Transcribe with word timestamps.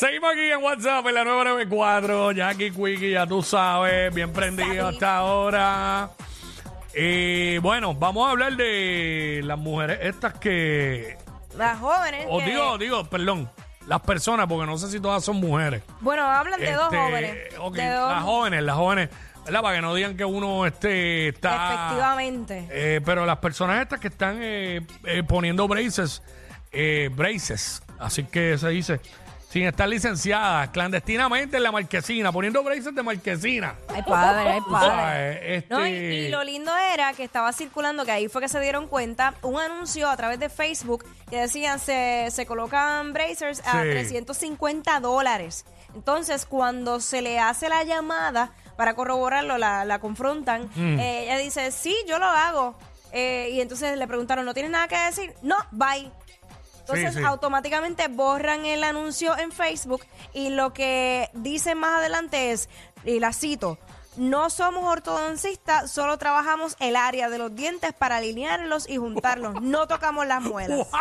Seguimos 0.00 0.32
aquí 0.32 0.50
en 0.50 0.62
WhatsApp 0.62 1.06
en 1.08 1.14
la 1.14 1.24
994. 1.24 2.32
Jackie 2.32 2.70
Quickie, 2.70 3.10
ya 3.10 3.26
tú 3.26 3.42
sabes, 3.42 4.14
bien 4.14 4.32
prendido 4.32 4.88
hasta 4.88 5.18
ahora. 5.18 6.08
Y 6.94 7.58
bueno, 7.58 7.92
vamos 7.94 8.26
a 8.26 8.30
hablar 8.30 8.56
de 8.56 9.42
las 9.44 9.58
mujeres 9.58 9.98
estas 10.00 10.32
que. 10.38 11.18
Las 11.54 11.78
jóvenes. 11.80 12.24
O 12.30 12.38
que- 12.38 12.46
digo, 12.46 12.78
digo, 12.78 13.04
perdón, 13.10 13.50
las 13.88 14.00
personas, 14.00 14.46
porque 14.46 14.64
no 14.64 14.78
sé 14.78 14.88
si 14.90 15.00
todas 15.00 15.22
son 15.22 15.36
mujeres. 15.36 15.82
Bueno, 16.00 16.22
hablan 16.24 16.60
de 16.60 16.72
dos 16.72 16.84
Este, 16.90 16.96
jóvenes. 16.96 17.32
de 17.34 17.90
dos- 17.90 18.10
Las 18.12 18.22
jóvenes, 18.22 18.62
las 18.62 18.76
jóvenes, 18.76 19.08
¿verdad? 19.44 19.60
Para 19.60 19.76
que 19.76 19.82
no 19.82 19.94
digan 19.94 20.16
que 20.16 20.24
uno 20.24 20.64
este, 20.64 21.28
está. 21.28 21.74
Efectivamente. 21.74 22.66
Eh, 22.70 23.02
pero 23.04 23.26
las 23.26 23.36
personas 23.36 23.82
estas 23.82 24.00
que 24.00 24.08
están 24.08 24.38
eh, 24.40 24.80
eh, 25.04 25.22
poniendo 25.28 25.68
braces, 25.68 26.22
eh, 26.72 27.10
braces, 27.12 27.82
así 27.98 28.24
que 28.24 28.56
se 28.56 28.70
dice, 28.70 28.98
sin 29.50 29.66
estar 29.66 29.88
licenciadas, 29.88 30.68
clandestinamente 30.70 31.56
en 31.56 31.64
la 31.64 31.72
marquesina, 31.72 32.30
poniendo 32.30 32.62
braces 32.62 32.94
de 32.94 33.02
marquesina. 33.02 33.74
Ay, 33.88 34.02
padre, 34.02 34.48
ay, 34.52 34.60
padre. 34.70 35.56
este, 35.56 35.74
No, 35.74 35.86
y, 35.86 35.90
y 35.90 36.28
lo 36.28 36.44
lindo 36.44 36.70
era 36.94 37.12
que 37.14 37.24
estaba 37.24 37.52
circulando, 37.52 38.04
que 38.04 38.12
ahí 38.12 38.28
fue 38.28 38.40
que 38.40 38.48
se 38.48 38.60
dieron 38.60 38.86
cuenta, 38.86 39.34
un 39.42 39.58
anuncio 39.60 40.08
a 40.08 40.16
través 40.16 40.38
de 40.38 40.48
Facebook 40.48 41.04
que 41.28 41.36
decían 41.40 41.80
se, 41.80 42.28
se 42.30 42.46
colocan 42.46 43.12
bracers 43.12 43.60
a 43.66 43.82
Sí. 43.82 43.88
350 43.90 45.00
dólares. 45.00 45.64
Entonces, 45.96 46.46
cuando 46.46 47.00
se 47.00 47.20
le 47.20 47.40
hace 47.40 47.68
la 47.68 47.82
llamada 47.82 48.52
para 48.76 48.94
corroborarlo, 48.94 49.58
la, 49.58 49.84
la 49.84 49.98
confrontan, 49.98 50.70
Mm. 50.76 50.98
eh, 51.00 51.24
ella 51.24 51.38
dice, 51.38 51.72
sí, 51.72 51.96
yo 52.08 52.18
lo 52.20 52.26
hago. 52.26 52.78
Eh, 53.12 53.50
y 53.54 53.60
entonces 53.60 53.98
le 53.98 54.06
preguntaron, 54.06 54.44
¿no 54.44 54.54
tienes 54.54 54.70
nada 54.70 54.86
que 54.86 54.96
decir? 54.96 55.34
No, 55.42 55.56
bye. 55.72 56.08
Entonces 56.94 57.14
Sí, 57.14 57.20
sí. 57.20 57.26
automáticamente 57.26 58.08
borran 58.08 58.64
el 58.66 58.84
anuncio 58.84 59.36
en 59.38 59.52
Facebook 59.52 60.02
y 60.32 60.50
lo 60.50 60.72
que 60.72 61.30
dicen 61.34 61.78
más 61.78 61.98
adelante 61.98 62.52
es, 62.52 62.68
y 63.04 63.20
la 63.20 63.32
cito, 63.32 63.78
no 64.16 64.50
somos 64.50 64.84
ortodoncistas, 64.84 65.90
solo 65.90 66.18
trabajamos 66.18 66.76
el 66.80 66.96
área 66.96 67.28
de 67.30 67.38
los 67.38 67.54
dientes 67.54 67.92
para 67.92 68.16
alinearlos 68.16 68.88
y 68.88 68.96
juntarlos, 68.96 69.60
no 69.62 69.86
tocamos 69.86 70.26
las 70.26 70.42
muelas. 70.42 70.86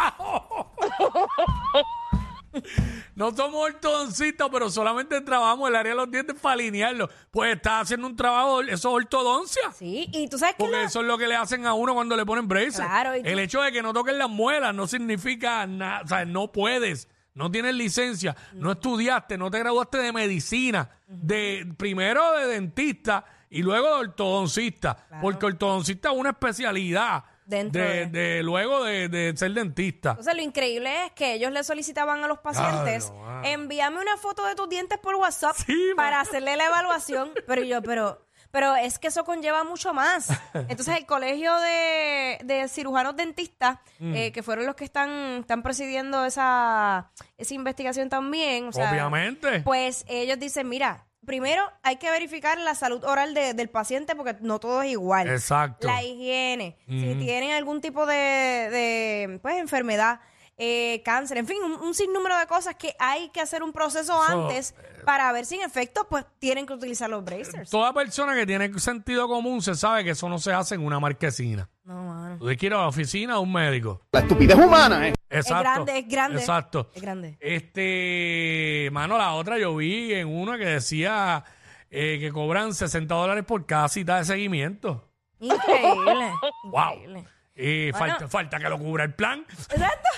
No 3.15 3.35
somos 3.35 3.65
ortodoncistas, 3.69 4.47
pero 4.51 4.69
solamente 4.69 5.19
trabajamos 5.21 5.69
el 5.69 5.75
área 5.75 5.91
de 5.91 5.97
los 5.97 6.09
dientes 6.11 6.35
para 6.39 6.53
alinearlo. 6.53 7.09
Pues 7.31 7.55
está 7.55 7.79
haciendo 7.81 8.07
un 8.07 8.15
trabajo, 8.15 8.61
eso 8.61 8.73
es 8.73 8.85
ortodoncia. 8.85 9.71
Sí, 9.77 10.09
y 10.13 10.27
tú 10.27 10.37
sabes 10.37 10.55
que 10.55 10.63
Porque 10.63 10.83
eso 10.83 11.01
es 11.01 11.07
lo 11.07 11.17
que 11.17 11.27
le 11.27 11.35
hacen 11.35 11.65
a 11.65 11.73
uno 11.73 11.93
cuando 11.93 12.15
le 12.15 12.25
ponen 12.25 12.47
braces. 12.47 12.75
Claro, 12.77 13.15
y 13.15 13.21
tú- 13.23 13.27
El 13.29 13.39
hecho 13.39 13.61
de 13.61 13.71
que 13.71 13.81
no 13.81 13.93
toquen 13.93 14.17
las 14.17 14.29
muelas 14.29 14.73
no 14.73 14.87
significa 14.87 15.65
nada. 15.67 16.01
O 16.03 16.07
sea, 16.07 16.25
no 16.25 16.51
puedes. 16.51 17.07
No 17.35 17.49
tienes 17.51 17.75
licencia, 17.75 18.35
no 18.53 18.71
estudiaste, 18.73 19.37
no 19.37 19.49
te 19.49 19.59
graduaste 19.59 19.97
de 19.99 20.11
medicina, 20.11 20.89
de 21.07 21.71
primero 21.77 22.33
de 22.33 22.47
dentista 22.47 23.23
y 23.49 23.61
luego 23.61 23.87
de 23.87 23.93
ortodoncista, 23.93 25.07
porque 25.21 25.45
ortodoncista 25.45 26.11
es 26.11 26.17
una 26.17 26.31
especialidad 26.31 27.23
Dentro 27.49 27.81
de, 27.81 28.05
de- 28.05 28.05
de- 28.07 28.43
luego 28.43 28.83
de, 28.83 29.09
de 29.09 29.35
ser 29.35 29.51
dentista. 29.53 30.11
Entonces 30.11 30.35
lo 30.35 30.41
increíble 30.41 31.05
es 31.05 31.11
que 31.13 31.33
ellos 31.33 31.51
le 31.51 31.63
solicitaban 31.63 32.23
a 32.23 32.27
los 32.27 32.39
pacientes, 32.39 33.05
Diablo, 33.11 33.25
mano. 33.25 33.47
envíame 33.47 33.99
una 34.01 34.17
foto 34.17 34.45
de 34.45 34.55
tus 34.55 34.69
dientes 34.69 34.97
por 34.99 35.15
WhatsApp 35.15 35.55
Sí, 35.65 35.73
mano. 35.73 35.95
para 35.95 36.19
hacerle 36.21 36.55
la 36.55 36.65
evaluación, 36.67 37.31
pero 37.47 37.63
yo, 37.63 37.81
pero, 37.81 38.23
pero 38.51 38.75
es 38.75 38.99
que 38.99 39.07
eso 39.07 39.23
conlleva 39.25 39.63
mucho 39.63 39.93
más. 39.93 40.29
Entonces 40.53 40.95
el 40.97 41.05
colegio 41.07 41.55
de, 41.59 42.39
de 42.43 42.67
cirujanos 42.67 43.15
dentistas, 43.15 43.79
Mm. 43.99 44.15
eh, 44.15 44.31
que 44.31 44.43
fueron 44.43 44.65
los 44.65 44.75
que 44.75 44.85
están, 44.85 45.09
están 45.41 45.61
presidiendo 45.61 46.23
esa, 46.25 47.11
esa 47.37 47.53
investigación 47.53 48.07
también, 48.09 48.67
o 48.69 48.71
sea, 48.71 48.91
Obviamente. 48.91 49.59
pues 49.61 50.05
ellos 50.07 50.39
dicen, 50.39 50.69
mira, 50.69 51.05
primero 51.29 51.61
hay 51.83 51.97
que 51.97 52.09
verificar 52.09 52.57
la 52.57 52.73
salud 52.73 53.03
oral 53.03 53.35
de- 53.35 53.53
del 53.53 53.69
paciente 53.69 54.15
porque 54.15 54.35
no 54.41 54.59
todo 54.59 54.81
es 54.81 54.89
igual. 54.89 55.29
Exacto. 55.29 55.85
La 55.85 56.01
higiene, 56.01 56.75
si 56.87 57.13
tienen 57.19 57.51
algún 57.51 57.81
tipo 57.81 58.07
de, 58.07 58.15
de, 58.15 59.39
pues, 59.39 59.57
enfermedad, 59.59 60.21
eh, 60.57 61.03
cáncer, 61.05 61.37
en 61.37 61.45
fin, 61.45 61.57
un, 61.63 61.73
un 61.73 61.93
sinnúmero 61.93 62.35
de 62.39 62.47
cosas 62.47 62.73
que 62.75 62.95
hay 62.97 63.29
que 63.29 63.41
hacer 63.41 63.61
un 63.61 63.71
proceso 63.71 64.21
Eso, 64.25 64.43
antes 64.47 64.73
para 65.05 65.31
ver 65.31 65.45
si 65.45 65.55
en 65.55 65.61
efecto 65.61 66.07
pues 66.09 66.25
tienen 66.39 66.65
que 66.65 66.73
utilizar 66.73 67.09
los 67.11 67.23
bracers. 67.23 67.69
Toda 67.69 67.93
persona 67.93 68.33
que 68.35 68.45
tiene 68.47 68.77
sentido 68.79 69.27
común 69.27 69.61
se 69.61 69.75
sabe 69.75 70.03
que 70.03 70.09
eso 70.09 70.27
no 70.29 70.39
se 70.39 70.51
hace 70.51 70.73
en 70.75 70.83
una 70.83 70.99
marquesina. 70.99 71.69
No, 71.83 72.03
mano. 72.05 72.37
Tú 72.39 72.45
quieres 72.45 72.63
ir 72.63 72.73
a 72.73 72.77
la 72.79 72.87
oficina 72.87 73.33
de 73.35 73.39
un 73.39 73.53
médico. 73.53 74.01
La 74.11 74.19
estupidez 74.21 74.57
humana, 74.57 75.07
¿eh? 75.07 75.13
Exacto. 75.29 75.63
grande, 75.63 75.99
es 75.99 76.07
grande. 76.07 76.39
Exacto. 76.39 76.91
Es 76.95 77.01
grande. 77.01 77.37
Este, 77.39 78.89
mano, 78.91 79.17
la 79.17 79.33
otra 79.33 79.57
yo 79.57 79.75
vi 79.75 80.13
en 80.13 80.27
una 80.27 80.57
que 80.57 80.65
decía 80.65 81.43
eh, 81.91 82.17
que 82.19 82.31
cobran 82.31 82.73
60 82.73 83.13
dólares 83.13 83.43
por 83.45 83.65
cada 83.65 83.87
cita 83.89 84.17
de 84.17 84.25
seguimiento. 84.25 85.09
Increíble. 85.39 86.31
Wow. 86.63 86.93
increíble. 86.95 87.25
Y 87.55 87.91
Bueno. 87.91 87.97
falta, 88.07 88.27
falta 88.27 88.59
que 88.59 88.69
lo 88.69 88.77
cubra 88.79 89.03
el 89.03 89.13
plan. 89.13 89.45
Exacto. 89.49 90.09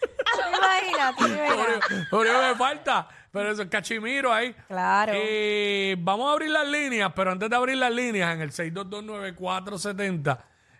¿Tú 0.00 0.06
te 0.06 0.56
imaginas? 0.56 1.16
¿Tú 1.16 1.24
te 1.24 1.30
Lo 1.30 1.34
imaginas? 1.44 1.68
único- 1.90 2.06
lo 2.10 2.20
único 2.20 2.40
que 2.40 2.54
falta. 2.56 3.08
Pero 3.32 3.50
eso 3.50 3.62
es 3.62 3.68
cachimiro 3.68 4.32
ahí. 4.32 4.54
Claro. 4.66 5.12
Eh, 5.14 5.94
vamos 5.98 6.28
a 6.28 6.32
abrir 6.32 6.50
las 6.50 6.66
líneas, 6.66 7.12
pero 7.14 7.32
antes 7.32 7.50
de 7.50 7.56
abrir 7.56 7.76
las 7.76 7.92
líneas, 7.92 8.34
en 8.34 8.40
el 8.40 8.50
6229470. 8.50 10.38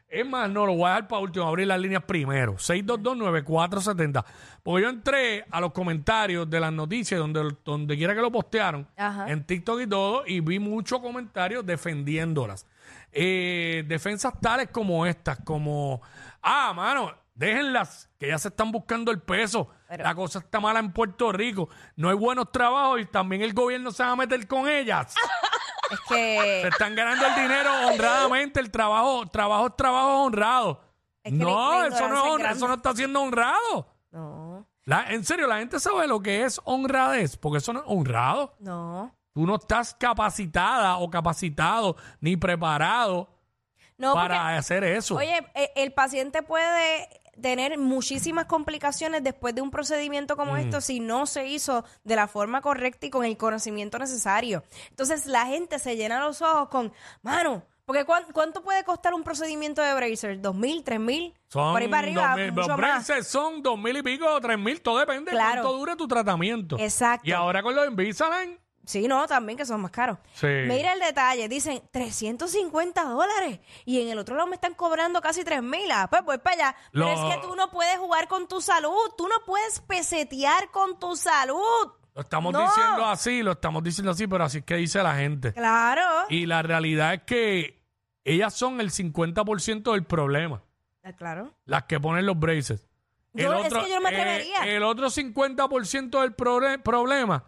Es 0.08 0.24
más, 0.26 0.48
no, 0.48 0.64
lo 0.66 0.74
voy 0.74 0.84
a 0.86 0.88
dejar 0.90 1.08
para 1.08 1.22
último, 1.22 1.46
abrir 1.46 1.66
las 1.66 1.80
líneas 1.80 2.02
primero. 2.04 2.54
6229470. 2.58 4.24
Porque 4.62 4.82
yo 4.84 4.88
entré 4.88 5.44
a 5.50 5.60
los 5.60 5.72
comentarios 5.72 6.48
de 6.48 6.60
las 6.60 6.72
noticias, 6.72 7.18
donde, 7.18 7.56
donde 7.64 7.96
quiera 7.96 8.14
que 8.14 8.20
lo 8.20 8.30
postearon, 8.30 8.86
Ajá. 8.96 9.28
en 9.30 9.44
TikTok 9.44 9.80
y 9.80 9.86
todo, 9.86 10.22
y 10.26 10.40
vi 10.40 10.58
muchos 10.58 11.00
comentarios 11.00 11.66
defendiéndolas. 11.66 12.66
Eh, 13.12 13.84
defensas 13.88 14.40
tales 14.40 14.68
como 14.70 15.06
estas, 15.06 15.40
como, 15.40 16.00
ah, 16.42 16.72
mano, 16.74 17.12
déjenlas, 17.34 18.08
que 18.18 18.28
ya 18.28 18.38
se 18.38 18.48
están 18.48 18.70
buscando 18.72 19.10
el 19.10 19.20
peso. 19.20 19.68
Pero- 19.88 20.04
La 20.04 20.14
cosa 20.14 20.38
está 20.40 20.60
mala 20.60 20.78
en 20.80 20.92
Puerto 20.92 21.32
Rico. 21.32 21.68
No 21.96 22.08
hay 22.10 22.16
buenos 22.16 22.50
trabajos 22.52 23.00
y 23.00 23.06
también 23.06 23.42
el 23.42 23.52
gobierno 23.54 23.90
se 23.90 24.02
va 24.04 24.12
a 24.12 24.16
meter 24.16 24.46
con 24.46 24.68
ellas. 24.68 25.14
Es 25.90 25.98
Se 26.08 26.14
que 26.14 26.68
están 26.68 26.94
ganando 26.94 27.26
el 27.26 27.34
dinero 27.34 27.70
honradamente. 27.88 28.60
El 28.60 28.70
trabajo, 28.70 29.26
trabajo 29.26 29.66
es 29.68 29.76
trabajo 29.76 30.22
honrado. 30.24 30.80
Es 31.22 31.32
que 31.32 31.38
no, 31.38 31.72
la- 31.82 31.88
la 31.88 31.96
eso 31.96 32.08
no, 32.08 32.38
es 32.38 32.56
eso 32.56 32.68
no 32.68 32.74
está 32.74 32.94
siendo 32.94 33.20
honrado. 33.22 33.86
no, 34.12 34.66
La- 34.84 35.10
en 35.12 35.24
serio, 35.24 35.46
la 35.48 35.58
gente 35.58 35.80
sabe 35.80 36.06
lo 36.06 36.20
que 36.20 36.44
es 36.44 36.60
honradez, 36.64 37.36
porque 37.36 37.58
eso 37.58 37.72
no 37.72 37.80
es 37.80 37.84
honrado. 37.88 38.54
no. 38.60 39.12
Tú 39.34 39.46
no 39.46 39.56
estás 39.56 39.92
capacitada 39.94 40.96
o 40.96 41.10
capacitado 41.10 41.94
ni 42.20 42.38
preparado 42.38 43.28
No, 43.98 44.14
porque- 44.14 44.28
para 44.28 44.56
hacer 44.56 44.82
eso. 44.82 45.16
Oye, 45.16 45.46
e- 45.54 45.72
el 45.76 45.92
paciente 45.92 46.42
puede 46.42 47.06
tener 47.40 47.78
muchísimas 47.78 48.46
complicaciones 48.46 49.22
después 49.22 49.54
de 49.54 49.60
un 49.62 49.70
procedimiento 49.70 50.36
como 50.36 50.52
Mm. 50.54 50.56
esto 50.58 50.80
si 50.80 51.00
no 51.00 51.26
se 51.26 51.46
hizo 51.48 51.84
de 52.04 52.16
la 52.16 52.28
forma 52.28 52.60
correcta 52.62 53.06
y 53.06 53.10
con 53.10 53.24
el 53.24 53.36
conocimiento 53.36 53.98
necesario. 53.98 54.62
Entonces 54.90 55.26
la 55.26 55.46
gente 55.46 55.78
se 55.78 55.96
llena 55.96 56.20
los 56.20 56.40
ojos 56.42 56.68
con, 56.68 56.92
mano, 57.22 57.62
porque 57.84 58.04
¿cuán- 58.04 58.24
¿cuánto 58.32 58.62
puede 58.64 58.82
costar 58.84 59.14
un 59.14 59.22
procedimiento 59.22 59.80
de 59.80 59.94
bracer? 59.94 60.40
¿Dos 60.40 60.54
mil, 60.56 60.82
tres 60.82 60.98
mil? 60.98 61.34
Son 61.48 61.72
Por 61.72 61.82
ahí 61.82 61.88
para 61.88 62.02
arriba, 62.06 62.34
mil- 62.36 62.46
los 62.46 62.54
mucho 62.54 62.68
más. 62.68 62.76
braces 62.78 63.28
son 63.28 63.62
dos 63.62 63.78
mil 63.78 63.96
y 63.96 64.02
pico 64.02 64.40
tres 64.40 64.58
mil, 64.58 64.80
todo 64.80 64.98
depende 64.98 65.30
de 65.30 65.36
cuánto 65.36 65.72
dure 65.72 65.94
tu 65.94 66.08
tratamiento. 66.08 66.76
Exacto. 66.78 67.28
Y 67.28 67.32
ahora 67.32 67.62
con 67.62 67.76
los 67.76 67.86
Invisalign, 67.86 68.58
Sí, 68.86 69.06
no, 69.08 69.26
también 69.26 69.58
que 69.58 69.66
son 69.66 69.80
más 69.82 69.90
caros. 69.90 70.16
Sí. 70.34 70.46
Mira 70.46 70.92
el 70.92 71.00
detalle, 71.00 71.48
dicen 71.48 71.82
350 71.90 73.02
dólares 73.04 73.60
y 73.84 74.00
en 74.00 74.08
el 74.08 74.18
otro 74.18 74.36
lado 74.36 74.46
me 74.48 74.54
están 74.54 74.74
cobrando 74.74 75.20
casi 75.20 75.42
3 75.44 75.62
mil. 75.62 75.90
Ah, 75.92 76.06
pues 76.08 76.22
voy 76.24 76.38
para 76.38 76.54
allá. 76.54 76.76
Lo- 76.92 77.06
Pero 77.06 77.28
es 77.28 77.34
que 77.34 77.42
tú 77.42 77.56
no 77.56 77.70
puedes 77.70 77.98
jugar 77.98 78.28
con 78.28 78.46
tu 78.48 78.60
salud, 78.60 78.94
tú 79.18 79.26
no 79.28 79.36
puedes 79.44 79.80
pesetear 79.80 80.70
con 80.70 80.98
tu 80.98 81.16
salud. 81.16 81.58
lo 82.14 82.22
estamos 82.22 82.50
No. 82.52 82.62
diciendo 82.62 83.04
así, 83.04 83.42
lo 83.42 83.52
estamos 83.52 83.82
diciendo 83.82 84.12
así, 84.12 84.26
pero 84.26 84.44
así 84.44 84.58
es 84.58 84.64
que 84.64 84.76
dice 84.76 85.02
la 85.02 85.14
gente. 85.16 85.52
Claro. 85.52 86.02
Y 86.30 86.46
la 86.46 86.62
realidad 86.62 87.12
es 87.12 87.22
que 87.24 87.82
ellas 88.24 88.54
son 88.54 88.80
el 88.80 88.90
50% 88.90 89.92
del 89.92 90.04
problema, 90.06 90.62
Ah, 91.04 91.12
claro. 91.12 91.52
las 91.66 91.82
que 91.84 92.00
ponen 92.00 92.24
los 92.24 92.38
braces. 92.38 92.88
Yo- 93.34 93.52
es 93.52 93.64
que 93.74 93.90
yo 93.90 93.96
no 93.96 94.00
me 94.00 94.10
eh, 94.14 94.16
atrevería. 94.18 94.60
el 94.76 94.82
otro 94.82 95.10
50% 95.10 96.22
del 96.22 96.34
proble- 96.34 96.82
problema 96.82 97.44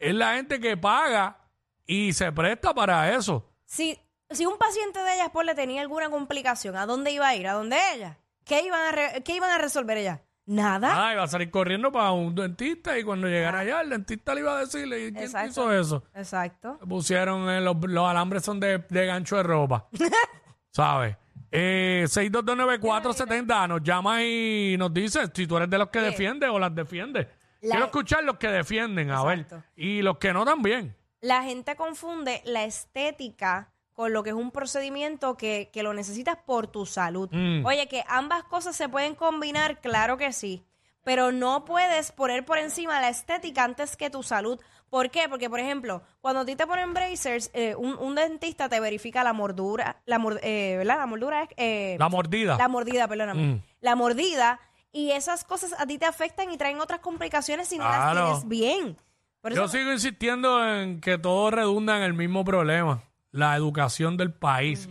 es 0.00 0.14
la 0.14 0.34
gente 0.34 0.58
que 0.58 0.76
paga 0.76 1.38
y 1.86 2.12
se 2.12 2.32
presta 2.32 2.74
para 2.74 3.14
eso. 3.14 3.48
Si, 3.66 3.96
si 4.30 4.46
un 4.46 4.58
paciente 4.58 4.98
de 5.00 5.14
ellas 5.14 5.28
pues, 5.32 5.46
le 5.46 5.54
tenía 5.54 5.82
alguna 5.82 6.10
complicación, 6.10 6.74
¿a 6.76 6.86
dónde 6.86 7.12
iba 7.12 7.28
a 7.28 7.34
ir? 7.36 7.46
¿A 7.46 7.52
dónde 7.52 7.76
ella? 7.94 8.18
¿Qué 8.44 8.62
iban 8.62 8.80
a, 8.80 8.90
re- 8.92 9.22
qué 9.24 9.36
iban 9.36 9.50
a 9.50 9.58
resolver 9.58 9.96
ella? 9.98 10.22
Nada. 10.46 11.06
Ah, 11.08 11.12
iba 11.12 11.22
a 11.22 11.28
salir 11.28 11.50
corriendo 11.50 11.92
para 11.92 12.10
un 12.10 12.34
dentista 12.34 12.98
y 12.98 13.04
cuando 13.04 13.28
llegara 13.28 13.60
allá, 13.60 13.82
el 13.82 13.90
dentista 13.90 14.34
le 14.34 14.40
iba 14.40 14.56
a 14.56 14.60
decirle, 14.60 15.06
¿y 15.06 15.12
¿quién 15.12 15.24
Exacto. 15.24 15.48
hizo 15.50 15.72
eso? 15.72 16.02
Exacto. 16.14 16.78
Pusieron 16.88 17.48
eh, 17.48 17.60
los, 17.60 17.76
los 17.82 18.08
alambres 18.10 18.42
son 18.44 18.58
de, 18.58 18.78
de 18.78 19.06
gancho 19.06 19.36
de 19.36 19.42
ropa. 19.44 19.86
¿Sabes? 20.72 21.16
Eh, 21.52 22.04
6229470 22.08 23.68
nos 23.68 23.82
llama 23.82 24.22
y 24.24 24.76
nos 24.78 24.92
dice 24.92 25.20
si 25.34 25.46
tú 25.46 25.56
eres 25.56 25.68
de 25.70 25.78
los 25.78 25.88
que 25.88 26.00
defiendes 26.00 26.48
o 26.50 26.58
las 26.58 26.74
defiendes. 26.74 27.26
La- 27.60 27.72
Quiero 27.74 27.86
escuchar 27.86 28.24
los 28.24 28.38
que 28.38 28.48
defienden, 28.48 29.10
a 29.10 29.22
ver. 29.24 29.46
Y 29.76 30.02
los 30.02 30.18
que 30.18 30.32
no 30.32 30.44
también. 30.44 30.96
La 31.20 31.42
gente 31.42 31.76
confunde 31.76 32.40
la 32.44 32.64
estética 32.64 33.70
con 33.92 34.12
lo 34.14 34.22
que 34.22 34.30
es 34.30 34.36
un 34.36 34.50
procedimiento 34.50 35.36
que, 35.36 35.68
que 35.72 35.82
lo 35.82 35.92
necesitas 35.92 36.36
por 36.46 36.66
tu 36.68 36.86
salud. 36.86 37.28
Mm. 37.30 37.66
Oye, 37.66 37.86
que 37.88 38.02
ambas 38.08 38.44
cosas 38.44 38.74
se 38.74 38.88
pueden 38.88 39.14
combinar, 39.14 39.80
claro 39.80 40.16
que 40.16 40.32
sí. 40.32 40.64
Pero 41.04 41.32
no 41.32 41.64
puedes 41.64 42.12
poner 42.12 42.44
por 42.44 42.58
encima 42.58 43.00
la 43.00 43.08
estética 43.10 43.64
antes 43.64 43.96
que 43.96 44.08
tu 44.10 44.22
salud. 44.22 44.58
¿Por 44.88 45.10
qué? 45.10 45.28
Porque, 45.28 45.48
por 45.50 45.60
ejemplo, 45.60 46.02
cuando 46.20 46.40
a 46.40 46.44
ti 46.44 46.56
te 46.56 46.66
ponen 46.66 46.92
bracers, 46.94 47.50
eh, 47.54 47.74
un, 47.74 47.94
un 47.98 48.14
dentista 48.14 48.68
te 48.68 48.80
verifica 48.80 49.22
la 49.22 49.32
mordura, 49.32 50.00
la, 50.06 50.18
mor- 50.18 50.40
eh, 50.42 50.74
¿verdad? 50.78 50.98
La 50.98 51.06
mordura 51.06 51.42
es... 51.42 51.48
eh, 51.56 51.96
La 51.98 52.08
mordida. 52.08 52.56
la 52.56 52.68
mordida, 52.68 53.06
perdóname. 53.08 53.42
Mm. 53.42 53.62
La 53.80 53.96
mordida. 53.96 54.60
Y 54.92 55.12
esas 55.12 55.44
cosas 55.44 55.74
a 55.78 55.86
ti 55.86 55.98
te 55.98 56.06
afectan 56.06 56.50
y 56.50 56.56
traen 56.56 56.80
otras 56.80 57.00
complicaciones 57.00 57.68
si 57.68 57.78
no 57.78 57.84
Claro. 57.84 58.14
las 58.14 58.40
tienes 58.40 58.48
bien. 58.48 58.96
Por 59.40 59.52
eso, 59.52 59.62
Yo 59.62 59.68
sigo 59.68 59.92
insistiendo 59.92 60.62
en 60.68 61.00
que 61.00 61.16
todo 61.16 61.50
redunda 61.50 61.96
en 61.96 62.02
el 62.02 62.12
mismo 62.14 62.44
problema, 62.44 63.02
la 63.30 63.56
educación 63.56 64.16
del 64.16 64.32
país. 64.32 64.88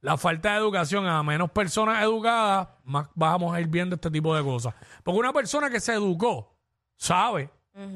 La 0.00 0.16
falta 0.16 0.52
de 0.52 0.56
educación, 0.58 1.06
a 1.06 1.22
menos 1.22 1.50
personas 1.50 2.02
educadas, 2.02 2.68
más 2.84 3.08
vamos 3.14 3.54
a 3.54 3.60
ir 3.60 3.66
viendo 3.66 3.96
este 3.96 4.10
tipo 4.10 4.34
de 4.34 4.42
cosas. 4.42 4.74
Porque 5.02 5.18
una 5.20 5.32
persona 5.32 5.68
que 5.68 5.78
se 5.80 5.92
educó 5.92 6.56
sabe 6.96 7.50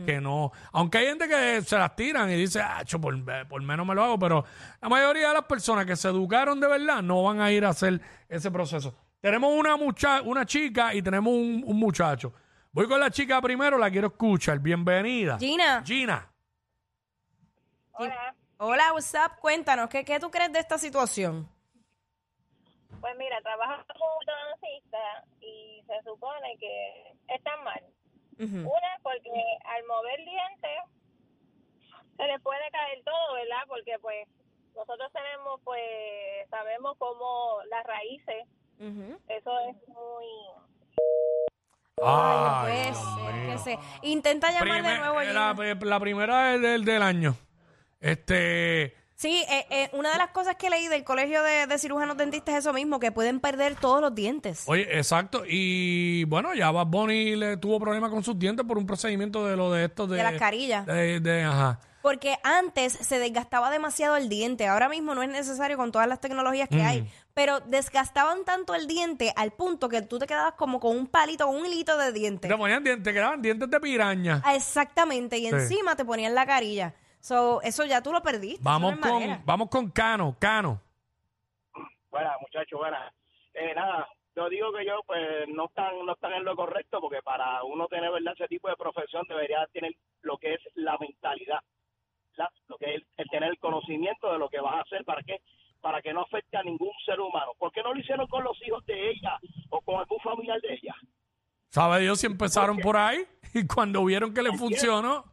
que 0.07 0.19
no, 0.21 0.51
aunque 0.73 0.99
hay 0.99 1.07
gente 1.09 1.29
que 1.29 1.61
se 1.63 1.77
las 1.79 1.95
tiran 1.97 2.31
y 2.31 2.35
dice, 2.37 2.61
ah, 2.61 2.83
cho, 2.87 2.99
por, 3.01 3.15
por 3.49 3.61
menos 3.63 3.87
me 3.87 3.95
lo 3.95 4.03
hago, 4.05 4.19
pero 4.19 4.45
la 4.81 4.89
mayoría 4.89 5.29
de 5.29 5.35
las 5.35 5.45
personas 5.45 5.85
que 5.87 5.95
se 5.97 6.09
educaron 6.09 6.59
de 6.61 6.69
verdad 6.69 7.03
no 7.03 7.23
van 7.23 7.41
a 7.41 7.51
ir 7.53 7.65
a 7.65 7.71
hacer 7.71 8.01
ese 8.29 8.51
proceso. 8.51 8.95
Tenemos 9.25 9.55
una, 9.55 9.75
mucha 9.79 10.21
una 10.21 10.45
chica 10.45 10.93
y 10.93 11.01
tenemos 11.01 11.33
un, 11.33 11.65
un 11.67 11.79
muchacho. 11.79 12.35
Voy 12.73 12.87
con 12.87 13.01
la 13.01 13.11
chica 13.11 13.41
primero, 13.41 13.79
la 13.79 13.91
quiero 13.91 14.09
escuchar. 14.09 14.59
Bienvenida. 14.59 15.39
Gina. 15.39 15.83
Gina. 15.83 16.31
Hola, 17.93 18.35
Hola, 18.59 18.93
what's 18.93 19.15
up? 19.15 19.41
Cuéntanos, 19.41 19.89
¿qué, 19.89 20.05
¿qué 20.05 20.21
tú 20.21 20.31
crees 20.31 20.53
de 20.53 20.59
esta 20.59 20.77
situación? 20.77 21.49
pues 23.01 23.17
mira, 23.17 23.41
trabajo 23.41 23.83
como 23.87 24.05
ortodoncista 24.15 25.25
y 25.41 25.83
se 25.87 26.03
supone 26.05 26.59
que 26.61 27.17
están 27.35 27.65
mal. 27.65 27.83
Ujú. 28.39 28.59
Una, 28.59 28.93
porque 29.03 29.31
al 29.65 29.87
mover 29.87 30.19
dientes 30.19 30.81
se 32.15 32.27
les 32.27 32.43
puede 32.43 32.71
caer 32.71 33.03
todo, 33.05 33.33
¿verdad? 33.33 33.65
Porque 33.69 33.99
pues 34.03 34.29
nosotros 34.77 35.11
tenemos, 35.15 35.63
pues, 35.65 35.81
sabemos 36.51 36.99
cómo 36.99 37.63
las 37.71 37.85
raíces, 37.87 38.45
Eso 38.79 39.51
es 39.71 39.77
muy... 39.89 40.25
Ay, 42.05 42.91
mío. 42.91 43.53
que 43.53 43.59
se... 43.59 43.79
Intenta 44.03 44.51
llamar 44.51 44.83
de 44.83 44.99
nuevo, 44.99 45.21
eh, 45.21 45.27
Gina. 45.29 45.55
la, 45.55 45.75
la 45.81 46.01
primera 46.01 46.45
del, 46.53 46.63
del, 46.63 46.85
del 46.85 47.03
año. 47.03 47.37
Este. 48.01 48.95
Sí, 49.15 49.45
eh, 49.49 49.65
eh, 49.71 49.91
una 49.93 50.11
de 50.13 50.19
las 50.19 50.31
cosas 50.31 50.57
que 50.57 50.69
leí 50.69 50.89
del 50.89 51.05
colegio 51.05 51.43
de, 51.43 51.67
de 51.69 51.79
cirujanos 51.79 52.17
dentistas 52.17 52.55
es 52.57 52.59
eso 52.61 52.73
mismo, 52.73 52.99
que 52.99 53.13
pueden 53.13 53.39
perder 53.41 53.77
todos 53.77 54.01
los 54.01 54.15
dientes. 54.15 54.65
Oye, 54.67 54.99
exacto. 54.99 55.45
Y 55.49 56.25
bueno, 56.25 56.53
ya 56.55 56.71
Bad 56.73 56.89
Bunny 56.89 57.37
le 57.37 57.57
tuvo 57.57 57.79
problemas 57.79 58.11
con 58.11 58.25
sus 58.25 58.39
dientes 58.39 58.67
por 58.67 58.77
un 58.77 58.87
procedimiento 58.87 59.47
de 59.47 59.57
lo 59.57 59.71
de 59.73 59.85
estos 59.85 60.11
de. 60.11 60.17
De 60.17 60.23
las 60.25 60.35
carillas. 60.35 60.85
De, 60.85 61.21
de- 61.21 61.45
ajá. 61.45 61.79
Porque 62.05 62.37
antes 62.45 62.93
se 62.93 63.19
desgastaba 63.19 63.71
demasiado 63.71 64.15
el 64.17 64.29
diente. 64.29 64.67
Ahora 64.67 64.91
mismo 64.91 65.15
no 65.15 65.23
es 65.23 65.31
necesario 65.31 65.79
con 65.79 65.91
todas 65.91 66.07
las 66.07 66.21
tecnologías 66.21 66.69
que 66.69 66.77
Mm. 66.83 66.87
hay. 66.87 67.11
Pero 67.33 67.61
desgastaban 67.61 68.45
tanto 68.45 68.75
el 68.75 68.87
diente 68.87 69.33
al 69.37 69.53
punto 69.53 69.89
que 69.89 70.03
tú 70.03 70.19
te 70.19 70.27
quedabas 70.27 70.53
como 70.53 70.81
con 70.81 70.95
un 70.97 71.07
palito, 71.07 71.49
un 71.49 71.65
hilito 71.65 71.97
de 71.97 72.13
diente. 72.13 72.47
Te 72.49 72.57
ponían 72.59 72.85
dientes, 72.85 73.11
quedaban 73.11 73.41
dientes 73.41 73.71
de 73.71 73.81
piraña. 73.81 74.43
Ah, 74.45 74.55
Exactamente. 74.55 75.39
Y 75.39 75.47
Sí. 75.49 75.55
encima 75.55 75.97
te 75.97 76.05
ponían 76.05 76.35
la 76.35 76.45
carilla. 76.45 76.95
So, 77.21 77.63
eso 77.63 77.87
ya 77.87 78.03
tú 78.03 78.13
lo 78.13 78.23
perdiste. 78.23 78.61
Vamos 78.63 79.01
no 79.01 79.09
con, 79.09 79.43
vamos 79.47 79.69
con 79.71 79.91
Cano, 79.91 80.37
Cano. 80.39 80.83
Buenas, 82.11 82.35
muchachos, 82.43 82.79
buenas. 82.79 83.15
Eh, 83.55 83.73
nada, 83.75 84.07
yo 84.37 84.49
digo 84.51 84.71
que 84.75 84.85
yo, 84.85 85.01
pues, 85.07 85.49
no 85.49 85.65
están, 85.67 86.05
no 86.05 86.13
están 86.13 86.35
en 86.35 86.45
lo 86.45 86.55
correcto, 86.55 87.01
porque 87.01 87.23
para 87.23 87.65
uno 87.65 87.89
tener, 87.89 88.11
¿verdad?, 88.13 88.35
ese 88.35 88.47
tipo 88.49 88.69
de 88.69 88.77
profesión 88.77 89.25
debería 89.29 89.67
tener 89.73 89.95
lo 90.23 90.37
que 90.37 90.53
es 90.55 90.61
la 90.75 90.97
mentalidad, 90.99 91.61
la- 92.37 92.51
lo 92.69 92.77
que 92.79 92.87
es 92.87 92.95
el, 92.97 93.07
el 93.19 93.29
tener 93.31 93.51
el 93.51 93.59
conocimiento 93.59 94.33
de 94.33 94.39
lo 94.39 94.49
que 94.49 94.61
vas 94.61 94.75
a 94.75 94.81
hacer, 94.81 95.05
¿para 95.05 95.23
qué? 95.23 95.41
Para 95.81 96.01
que 96.01 96.13
no 96.13 96.23
afecte 96.23 96.57
a 96.57 96.63
ningún 96.63 96.91
ser 97.05 97.21
humano. 97.21 97.53
¿Por 97.59 97.71
qué 97.73 97.83
no 97.83 97.93
lo 97.93 98.01
hicieron 98.01 98.27
con 98.27 98.43
los 98.45 98.57
hijos 98.67 98.85
de 98.87 99.11
ella 99.11 99.39
o 99.71 99.81
con 99.83 99.97
algún 100.01 100.19
familiar 100.21 100.61
de 100.61 100.75
ella? 100.75 100.95
¿Sabe 101.69 102.01
Dios 102.01 102.21
si 102.21 102.27
empezaron 102.27 102.79
por 102.79 102.97
ahí? 102.97 103.25
Y 103.53 103.67
cuando 103.67 104.05
vieron 104.05 104.33
que 104.35 104.43
le 104.43 104.53
funcionó. 104.53 105.25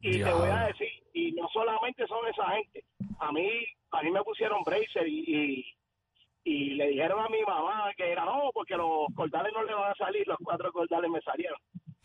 Y 0.00 0.18
te 0.22 0.32
voy 0.32 0.48
a 0.48 0.66
decir, 0.68 0.88
y 1.12 1.32
no 1.32 1.48
solamente 1.52 2.06
son 2.06 2.26
esa 2.28 2.48
gente. 2.50 2.84
A 3.18 3.32
mí, 3.32 3.48
a 3.90 4.02
mí 4.02 4.10
me 4.10 4.22
pusieron 4.22 4.62
bracer 4.64 5.06
y, 5.08 5.24
y, 5.26 5.74
y 6.44 6.70
le 6.74 6.88
dijeron 6.88 7.24
a 7.24 7.28
mi 7.28 7.42
mamá 7.42 7.90
que 7.96 8.10
era 8.10 8.24
no, 8.24 8.50
porque 8.54 8.76
los 8.76 9.06
cordales 9.14 9.52
no 9.52 9.64
le 9.64 9.74
van 9.74 9.90
a 9.90 9.94
salir, 9.96 10.26
los 10.26 10.38
cuatro 10.42 10.72
cordales 10.72 11.10
me 11.10 11.20
salieron. 11.20 11.58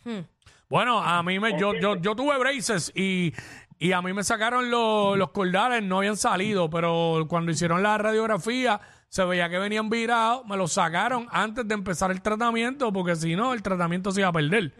Hmm. 0.04 0.22
Bueno, 0.69 1.00
a 1.00 1.21
mí 1.24 1.39
me, 1.39 1.60
yo, 1.60 1.74
yo, 1.75 1.95
yo 1.98 2.15
tuve 2.15 2.38
braces 2.39 2.92
y, 2.95 3.33
y 3.80 3.92
a 3.92 4.01
mí 4.01 4.13
me 4.13 4.24
sacaron 4.24 4.71
los, 4.71 5.18
los 5.18 5.31
cordales, 5.31 5.83
no 5.83 6.00
habían 6.00 6.18
salido, 6.18 6.69
pero 6.69 7.25
cuando 7.27 7.51
hicieron 7.51 7.83
la 7.83 7.98
radiografía 7.98 8.80
se 9.10 9.24
veía 9.25 9.48
que 9.48 9.60
venían 9.60 9.91
virados, 9.91 10.43
me 10.48 10.58
los 10.58 10.74
sacaron 10.74 11.27
antes 11.29 11.67
de 11.67 11.75
empezar 11.75 12.10
el 12.10 12.22
tratamiento, 12.22 12.91
porque 12.91 13.15
si 13.15 13.36
no, 13.36 13.53
el 13.53 13.62
tratamiento 13.62 14.12
se 14.12 14.22
iba 14.22 14.29
a 14.29 14.34
perder. 14.34 14.74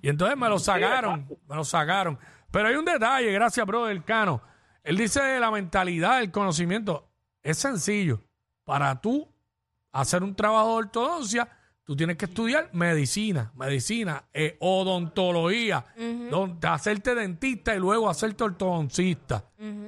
Y 0.00 0.08
entonces 0.08 0.34
me 0.38 0.48
los 0.48 0.64
sacaron, 0.64 1.28
me 1.46 1.56
los 1.56 1.68
sacaron. 1.68 2.18
Pero 2.50 2.68
hay 2.68 2.76
un 2.76 2.86
detalle, 2.86 3.30
gracias, 3.32 3.66
bro, 3.66 3.84
del 3.84 4.02
Cano. 4.02 4.40
Él 4.82 4.96
dice 4.96 5.38
la 5.38 5.50
mentalidad, 5.50 6.22
el 6.22 6.30
conocimiento. 6.30 7.10
Es 7.42 7.58
sencillo. 7.58 8.22
Para 8.64 8.98
tú 9.00 9.28
hacer 9.92 10.22
un 10.22 10.34
trabajo 10.34 10.70
de 10.70 10.76
ortodoncia, 10.76 11.48
tú 11.86 11.94
tienes 11.96 12.16
que 12.18 12.24
estudiar 12.26 12.68
medicina, 12.74 13.52
medicina, 13.54 14.24
eh, 14.34 14.56
odontología, 14.60 15.86
don- 16.30 16.58
hacerte 16.62 17.14
dentista 17.14 17.74
y 17.74 17.78
luego 17.78 18.10
hacerte 18.10 18.44
ortodoncista. 18.44 19.44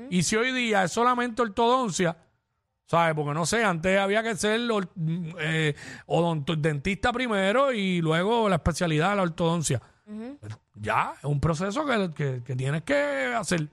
Y 0.08 0.22
si 0.22 0.36
hoy 0.36 0.52
día 0.52 0.84
es 0.84 0.92
solamente 0.92 1.42
ortodoncia, 1.42 2.16
¿sabes? 2.86 3.14
Porque 3.14 3.34
no 3.34 3.44
sé, 3.44 3.64
antes 3.64 3.98
había 3.98 4.22
que 4.22 4.36
ser 4.36 4.60
or- 4.70 4.88
eh, 5.40 5.74
odonto- 6.06 6.56
dentista 6.56 7.12
primero 7.12 7.72
y 7.72 8.00
luego 8.00 8.48
la 8.48 8.54
especialidad 8.56 9.10
de 9.10 9.16
la 9.16 9.22
ortodoncia. 9.22 9.82
Ya, 10.76 11.14
es 11.18 11.24
un 11.24 11.40
proceso 11.40 11.84
que, 11.84 12.10
que- 12.14 12.42
que 12.44 12.56
tienes 12.56 12.82
que 12.84 13.34
hacer. 13.36 13.68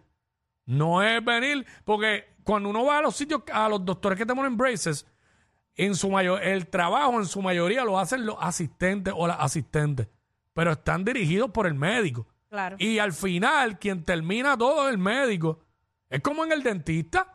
No 0.66 1.04
es 1.04 1.24
venir, 1.24 1.64
porque 1.86 2.26
cuando 2.44 2.70
uno 2.70 2.84
va 2.84 2.98
a 2.98 3.02
los 3.04 3.16
sitios, 3.16 3.44
a 3.54 3.70
los 3.70 3.86
doctores 3.86 4.18
que 4.18 4.26
te 4.26 4.34
ponen 4.34 4.58
braces, 4.58 5.06
en 5.76 5.96
su 5.96 6.10
mayor, 6.10 6.42
el 6.44 6.68
trabajo 6.68 7.20
en 7.20 7.26
su 7.26 7.42
mayoría 7.42 7.84
lo 7.84 8.00
hacen 8.00 8.26
los 8.26 8.38
asistentes 8.40 9.14
o 9.16 9.28
las 9.28 9.38
asistentes, 9.40 10.08
pero 10.54 10.72
están 10.72 11.04
dirigidos 11.04 11.52
por 11.52 11.68
el 11.68 11.74
médico. 11.74 12.28
Claro. 12.50 12.78
Y 12.80 13.00
al 13.00 13.12
final, 13.14 13.78
quien 13.80 14.04
termina 14.04 14.58
todo 14.58 14.88
es 14.88 14.94
el 14.94 14.98
médico. 14.98 15.60
Es 16.10 16.22
como 16.22 16.46
en 16.46 16.52
el 16.54 16.64
dentista. 16.64 17.28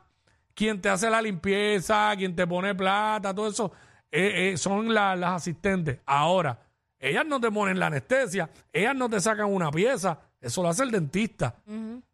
Quien 0.55 0.81
te 0.81 0.89
hace 0.89 1.09
la 1.11 1.21
limpieza, 1.23 2.13
quien 2.17 2.35
te 2.35 2.47
pone 2.47 2.75
plata, 2.75 3.35
todo 3.35 3.49
eso, 3.49 3.73
eh, 4.11 4.53
eh, 4.53 4.57
son 4.57 4.93
la- 4.93 5.15
las 5.17 5.33
asistentes. 5.33 6.01
Ahora, 6.07 6.59
ellas 6.99 7.25
no 7.27 7.41
te 7.41 7.51
ponen 7.51 7.79
la 7.79 7.87
anestesia, 7.87 8.51
ellas 8.73 8.95
no 8.95 9.09
te 9.09 9.21
sacan 9.21 9.47
una 9.47 9.71
pieza, 9.71 10.19
eso 10.41 10.63
lo 10.63 10.69
hace 10.69 10.83
el 10.83 10.91
dentista. 10.91 11.55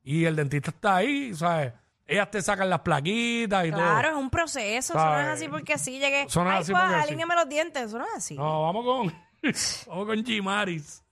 Y 0.02 0.24
el 0.24 0.36
dentista 0.36 0.70
está 0.70 0.96
ahí, 0.96 1.34
¿sabes? 1.34 1.72
Ellas 2.06 2.30
te 2.30 2.40
sacan 2.40 2.70
las 2.70 2.80
plaquitas 2.80 3.66
y 3.66 3.70
Claro, 3.72 4.08
es 4.08 4.12
todo. 4.14 4.20
un 4.20 4.30
proceso. 4.30 4.92
Eso 4.92 4.94
no 4.94 5.00
es 5.18 5.24
¿Sabes? 5.26 5.28
así 5.42 5.48
porque 5.48 5.72
así 5.72 5.98
llegué. 5.98 6.22
Eso 6.22 6.44
no 6.44 6.50
es 6.50 6.56
Ay, 6.56 6.62
así 6.62 6.72
pues, 6.72 6.84
porque 6.84 7.00
alíñame 7.00 7.34
los 7.34 7.48
dientes. 7.48 7.82
Eso 7.82 7.98
no 7.98 8.04
es 8.04 8.14
así. 8.14 8.36
No, 8.36 8.62
vamos 8.62 8.84
con, 8.84 9.12
vamos 9.88 10.06
con 10.06 10.24
Jimaris. 10.24 11.02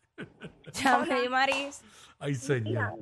Chame, 0.72 1.28
Maris. 1.28 1.82
Ay, 2.18 2.34
señor. 2.36 2.94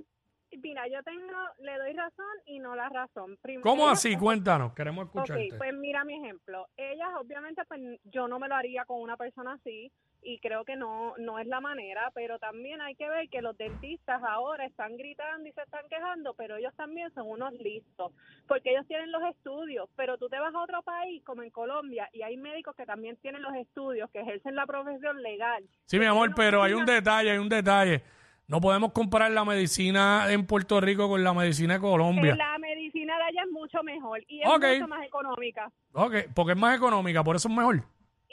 mira, 0.63 0.87
yo 0.89 1.03
tengo, 1.03 1.27
le 1.59 1.77
doy 1.79 1.93
razón 1.93 2.25
y 2.47 2.59
no 2.61 2.75
la 2.75 2.89
razón. 2.89 3.37
Primero, 3.43 3.63
¿Cómo 3.63 3.89
así? 3.89 4.17
Cuéntanos, 4.17 4.73
queremos 4.75 5.05
Ok, 5.09 5.17
escucharte. 5.17 5.49
pues 5.59 5.75
mira 5.75 6.05
mi 6.05 6.15
ejemplo. 6.23 6.67
Ellas, 6.77 7.09
obviamente, 7.21 7.63
pues 7.67 7.81
yo 8.05 8.27
no 8.29 8.39
me 8.39 8.49
lo 8.49 8.55
haría 8.55 8.85
con 8.87 9.01
una 9.03 9.17
persona 9.17 9.53
así 9.55 9.93
y 10.23 10.39
creo 10.39 10.65
que 10.65 10.77
no 10.77 11.15
no 11.19 11.39
es 11.39 11.47
la 11.47 11.61
manera, 11.61 12.11
pero 12.15 12.39
también 12.39 12.81
hay 12.81 12.95
que 12.95 13.09
ver 13.09 13.29
que 13.29 13.43
los 13.43 13.57
dentistas 13.57 14.23
ahora 14.23 14.65
están 14.67 14.97
gritando 14.97 15.49
y 15.49 15.53
se 15.53 15.63
están 15.63 15.83
quejando, 15.89 16.35
pero 16.35 16.57
ellos 16.57 16.75
también 16.77 17.13
son 17.15 17.29
unos 17.29 17.53
listos, 17.55 18.13
porque 18.47 18.71
ellos 18.71 18.87
tienen 18.87 19.13
los 19.13 19.23
estudios, 19.25 19.89
pero 19.97 20.19
tú 20.19 20.29
te 20.29 20.39
vas 20.39 20.55
a 20.55 20.61
otro 20.61 20.83
país 20.83 21.23
como 21.25 21.43
en 21.43 21.51
Colombia 21.51 22.09
y 22.13 22.23
hay 22.23 22.37
médicos 22.37 22.75
que 22.77 22.87
también 22.87 23.17
tienen 23.17 23.43
los 23.43 23.55
estudios, 23.55 24.11
que 24.11 24.21
ejercen 24.21 24.55
la 24.55 24.67
profesión 24.67 25.23
legal. 25.23 25.65
Sí, 25.87 25.99
mi 25.99 26.07
amor, 26.07 26.33
pero 26.35 26.63
hay 26.63 26.73
un 26.73 26.87
detalle, 26.87 27.31
hay 27.31 27.39
un 27.39 27.49
detalle. 27.49 28.03
No 28.49 28.61
podemos 28.61 28.93
comparar 28.93 29.31
la 29.31 29.45
medicina 29.45 30.27
en 30.31 30.47
Puerto 30.47 30.81
Rico 30.81 31.09
con 31.09 31.25
la 31.25 31.33
medicina 31.33 31.75
de 31.75 31.81
Colombia. 31.81 32.35
La 32.37 32.59
medicina 32.59 33.17
de 33.17 33.23
allá 33.23 33.43
es 33.45 33.51
mucho 33.51 33.83
mejor 33.83 34.23
y 34.29 34.43
es 34.43 34.47
mucho 34.47 34.89
más 34.89 35.07
económica. 35.07 35.71
Ok, 35.93 36.15
porque 36.35 36.53
es 36.53 36.59
más 36.59 36.77
económica, 36.77 37.25
por 37.25 37.37
eso 37.37 37.49
es 37.49 37.55
mejor. 37.55 37.83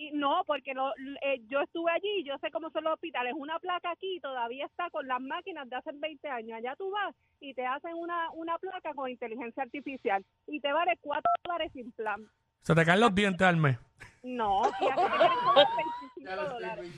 Y 0.02 0.12
no, 0.14 0.44
porque 0.48 0.74
lo- 0.74 0.94
eh, 1.22 1.42
yo 1.50 1.60
estuve 1.62 1.92
allí 1.92 2.08
y 2.20 2.24
yo 2.24 2.38
sé 2.40 2.50
cómo 2.52 2.70
son 2.70 2.86
los 2.86 2.94
hospitales. 2.94 3.34
Una 3.36 3.60
placa 3.60 3.92
aquí 3.92 4.20
todavía 4.22 4.66
está 4.66 4.90
con 4.92 5.06
las 5.08 5.20
máquinas 5.20 5.70
de 5.70 5.76
hace 5.76 5.92
20 5.94 6.28
años. 6.30 6.58
Allá 6.58 6.74
tú 6.78 6.90
vas 6.90 7.14
y 7.42 7.54
te 7.54 7.66
hacen 7.66 7.96
una, 7.96 8.32
una 8.32 8.58
placa 8.60 8.94
con 8.94 9.10
inteligencia 9.10 9.62
artificial 9.64 10.24
y 10.48 10.62
te 10.62 10.72
vale 10.72 10.98
4 11.02 11.22
dólares 11.44 11.72
sin 11.74 11.92
plan. 11.92 12.26
Se 12.62 12.74
te 12.74 12.86
caen 12.86 13.02
los 13.02 13.14
dientes 13.14 13.46
al 13.46 13.58
mes. 13.58 13.78
No, 14.24 14.62
y 14.80 14.86
aquí 14.86 15.02
te 15.02 15.18
quieren 15.18 15.38
cobrar 15.44 15.68
25 16.16 16.50
dólares. 16.54 16.92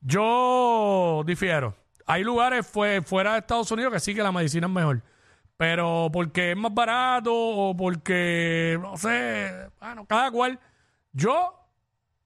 Yo 0.00 1.22
difiero. 1.24 1.74
Hay 2.06 2.24
lugares 2.24 2.66
fue, 2.66 3.02
fuera 3.02 3.32
de 3.34 3.38
Estados 3.38 3.70
Unidos 3.70 3.92
que 3.92 4.00
sí 4.00 4.14
que 4.14 4.22
la 4.22 4.32
medicina 4.32 4.66
es 4.66 4.72
mejor. 4.72 5.00
Pero 5.56 6.10
porque 6.12 6.50
es 6.52 6.56
más 6.56 6.74
barato 6.74 7.32
o 7.32 7.76
porque, 7.76 8.76
no 8.80 8.96
sé, 8.96 9.68
bueno, 9.80 10.04
cada 10.06 10.30
cual. 10.30 10.58
Yo 11.12 11.54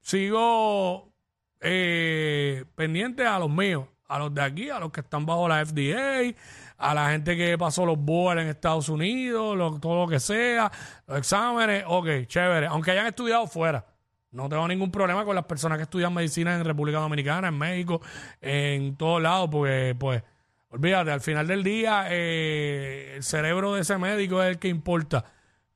sigo 0.01 1.11
eh, 1.59 2.63
pendiente 2.75 3.25
a 3.25 3.37
los 3.39 3.49
míos, 3.49 3.85
a 4.07 4.19
los 4.19 4.33
de 4.33 4.41
aquí, 4.41 4.69
a 4.69 4.79
los 4.79 4.91
que 4.91 5.01
están 5.01 5.25
bajo 5.25 5.47
la 5.47 5.65
FDA, 5.65 6.33
a 6.77 6.93
la 6.93 7.09
gente 7.09 7.35
que 7.35 7.57
pasó 7.57 7.85
los 7.85 7.97
boards 7.97 8.41
en 8.41 8.47
Estados 8.47 8.87
Unidos, 8.87 9.81
todo 9.81 10.05
lo 10.05 10.07
que 10.07 10.19
sea, 10.19 10.71
los 11.05 11.17
exámenes, 11.17 11.83
ok, 11.85 12.27
chévere, 12.27 12.67
aunque 12.67 12.91
hayan 12.91 13.07
estudiado 13.07 13.45
fuera. 13.47 13.85
No 14.31 14.47
tengo 14.47 14.67
ningún 14.67 14.91
problema 14.91 15.25
con 15.25 15.35
las 15.35 15.45
personas 15.45 15.77
que 15.77 15.83
estudian 15.83 16.13
medicina 16.13 16.55
en 16.55 16.63
República 16.63 16.99
Dominicana, 16.99 17.49
en 17.49 17.57
México, 17.57 18.01
en 18.39 18.95
todos 18.95 19.21
lados, 19.21 19.49
porque, 19.51 19.95
pues, 19.97 20.23
olvídate, 20.69 21.11
al 21.11 21.21
final 21.21 21.47
del 21.47 21.63
día, 21.63 22.05
eh, 22.09 23.13
el 23.15 23.23
cerebro 23.23 23.73
de 23.73 23.81
ese 23.81 23.97
médico 23.97 24.41
es 24.43 24.49
el 24.49 24.59
que 24.59 24.67
importa. 24.67 25.25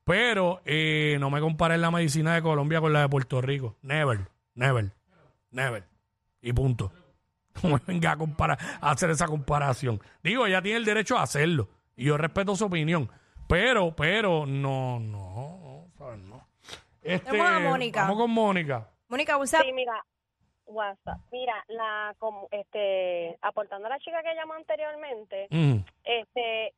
Pero 0.03 0.61
eh, 0.65 1.17
no 1.19 1.29
me 1.29 1.39
comparen 1.39 1.81
la 1.81 1.91
medicina 1.91 2.33
de 2.35 2.41
Colombia 2.41 2.81
con 2.81 2.91
la 2.93 3.01
de 3.01 3.09
Puerto 3.09 3.41
Rico. 3.41 3.77
Never, 3.81 4.19
never, 4.55 4.91
never. 5.51 5.83
Y 6.41 6.53
punto. 6.53 6.91
No 7.63 7.71
me 7.71 7.79
venga 7.85 8.13
a, 8.13 8.17
comparar, 8.17 8.57
a 8.79 8.91
hacer 8.91 9.09
esa 9.09 9.27
comparación. 9.27 9.99
Digo, 10.23 10.47
ella 10.47 10.61
tiene 10.61 10.77
el 10.77 10.85
derecho 10.85 11.17
a 11.17 11.23
hacerlo. 11.23 11.67
Y 11.97 12.05
yo 12.05 12.15
respeto 12.17 12.55
su 12.55 12.65
opinión. 12.65 13.11
Pero, 13.47 13.93
pero, 13.93 14.45
no, 14.45 15.01
no, 15.01 15.87
¿sabes? 15.97 16.19
no. 16.19 16.47
Este, 17.01 17.29
Tenemos 17.31 17.51
a 17.51 17.59
Mónica. 17.59 18.03
Vamos 18.03 18.17
con 18.19 18.31
Mónica. 18.31 18.87
Mónica, 19.09 19.37
WhatsApp. 19.37 19.63
Sí, 19.63 19.73
mira, 19.73 20.01
WhatsApp. 20.65 21.19
Mira, 21.33 21.53
la 21.67 22.15
como 22.19 22.47
este 22.51 23.37
aportando 23.41 23.87
a 23.87 23.89
la 23.89 23.99
chica 23.99 24.23
que 24.23 24.33
llamó 24.33 24.53
anteriormente, 24.53 25.47
Mm. 25.51 25.79
este 26.05 26.73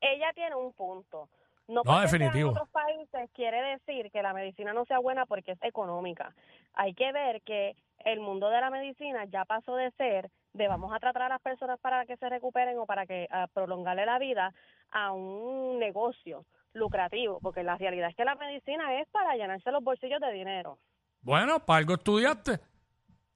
ella 0.00 0.32
tiene 0.34 0.56
un 0.56 0.72
punto. 0.72 1.28
No, 1.70 2.00
definitivo. 2.00 2.50
en 2.50 2.56
otros 2.56 2.68
países 2.70 3.30
quiere 3.32 3.62
decir 3.62 4.10
que 4.10 4.22
la 4.22 4.32
medicina 4.32 4.72
no 4.72 4.84
sea 4.84 4.98
buena 4.98 5.24
porque 5.24 5.52
es 5.52 5.62
económica. 5.62 6.34
Hay 6.74 6.94
que 6.94 7.12
ver 7.12 7.42
que 7.42 7.76
el 8.04 8.20
mundo 8.20 8.50
de 8.50 8.60
la 8.60 8.70
medicina 8.70 9.24
ya 9.26 9.44
pasó 9.44 9.76
de 9.76 9.90
ser 9.92 10.30
de 10.52 10.66
vamos 10.66 10.92
a 10.92 10.98
tratar 10.98 11.22
a 11.22 11.28
las 11.28 11.40
personas 11.40 11.78
para 11.80 12.06
que 12.06 12.16
se 12.16 12.28
recuperen 12.28 12.76
o 12.78 12.86
para 12.86 13.06
que 13.06 13.28
a 13.30 13.46
prolongarle 13.46 14.04
la 14.04 14.18
vida 14.18 14.52
a 14.90 15.12
un 15.12 15.78
negocio 15.78 16.44
lucrativo, 16.72 17.38
porque 17.40 17.62
la 17.62 17.76
realidad 17.76 18.10
es 18.10 18.16
que 18.16 18.24
la 18.24 18.34
medicina 18.34 19.00
es 19.00 19.08
para 19.10 19.34
llenarse 19.36 19.70
los 19.70 19.84
bolsillos 19.84 20.20
de 20.20 20.32
dinero. 20.32 20.78
Bueno, 21.22 21.64
para 21.64 21.78
algo 21.78 21.94
estudiaste. 21.94 22.58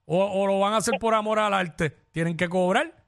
O, 0.07 0.25
o 0.25 0.47
lo 0.47 0.59
van 0.59 0.75
a 0.75 0.79
hacer 0.79 0.99
por 0.99 1.14
amor 1.14 1.38
al 1.38 1.55
arte. 1.55 1.91
Tienen 2.11 2.37
que 2.37 2.49
cobrar. 2.49 3.03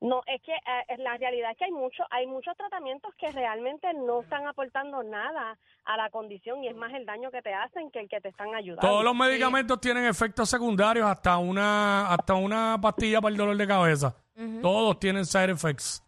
No, 0.00 0.22
es 0.26 0.42
que 0.42 0.52
eh, 0.52 0.98
la 0.98 1.16
realidad 1.16 1.52
es 1.52 1.56
que 1.56 1.64
hay 1.64 1.72
mucho, 1.72 2.04
hay 2.10 2.26
muchos 2.26 2.54
tratamientos 2.56 3.14
que 3.18 3.32
realmente 3.32 3.88
no 3.94 4.20
están 4.20 4.46
aportando 4.46 5.02
nada 5.02 5.58
a 5.86 5.96
la 5.96 6.10
condición 6.10 6.62
y 6.62 6.68
es 6.68 6.76
más 6.76 6.92
el 6.92 7.06
daño 7.06 7.30
que 7.30 7.40
te 7.40 7.54
hacen 7.54 7.90
que 7.90 8.00
el 8.00 8.08
que 8.08 8.20
te 8.20 8.28
están 8.28 8.54
ayudando. 8.54 8.86
Todos 8.86 9.04
los 9.04 9.16
medicamentos 9.16 9.80
tienen 9.80 10.04
efectos 10.04 10.50
secundarios, 10.50 11.06
hasta 11.06 11.38
una, 11.38 12.12
hasta 12.12 12.34
una 12.34 12.78
pastilla 12.80 13.20
para 13.20 13.32
el 13.32 13.38
dolor 13.38 13.56
de 13.56 13.66
cabeza. 13.66 14.14
Todos 14.60 14.98
tienen 15.00 15.24
side 15.24 15.52
effects. 15.52 16.02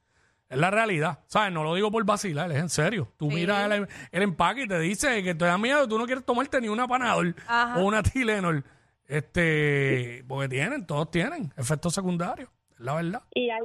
Es 0.51 0.59
la 0.59 0.71
realidad. 0.71 1.21
¿Sabes? 1.27 1.53
No 1.53 1.63
lo 1.63 1.75
digo 1.75 1.91
por 1.91 2.05
vacilar, 2.05 2.51
es 2.51 2.59
en 2.59 2.69
serio. 2.69 3.13
Tú 3.17 3.31
miras 3.31 3.71
el, 3.71 3.89
el 4.13 4.23
empaque 4.23 4.63
y 4.63 4.69
te 4.69 4.79
dice 4.79 5.23
que 5.23 5.35
te 5.35 5.47
da 5.47 5.57
miedo, 5.57 5.89
tú 5.89 5.99
no 5.99 6.05
quieres 6.05 6.25
tomarte 6.25 6.61
ni 6.61 6.69
una 6.69 6.87
Panadol 6.87 7.35
Ajá. 7.47 7.79
o 7.79 7.85
una 7.85 8.03
Tylenol. 8.03 8.65
Este, 9.07 10.23
porque 10.29 10.49
tienen, 10.49 10.87
todos 10.87 11.11
tienen 11.11 11.53
efectos 11.57 11.95
secundarios. 11.95 12.51
La 12.79 12.95
verdad. 12.95 13.23
Y 13.35 13.51
hay, 13.51 13.61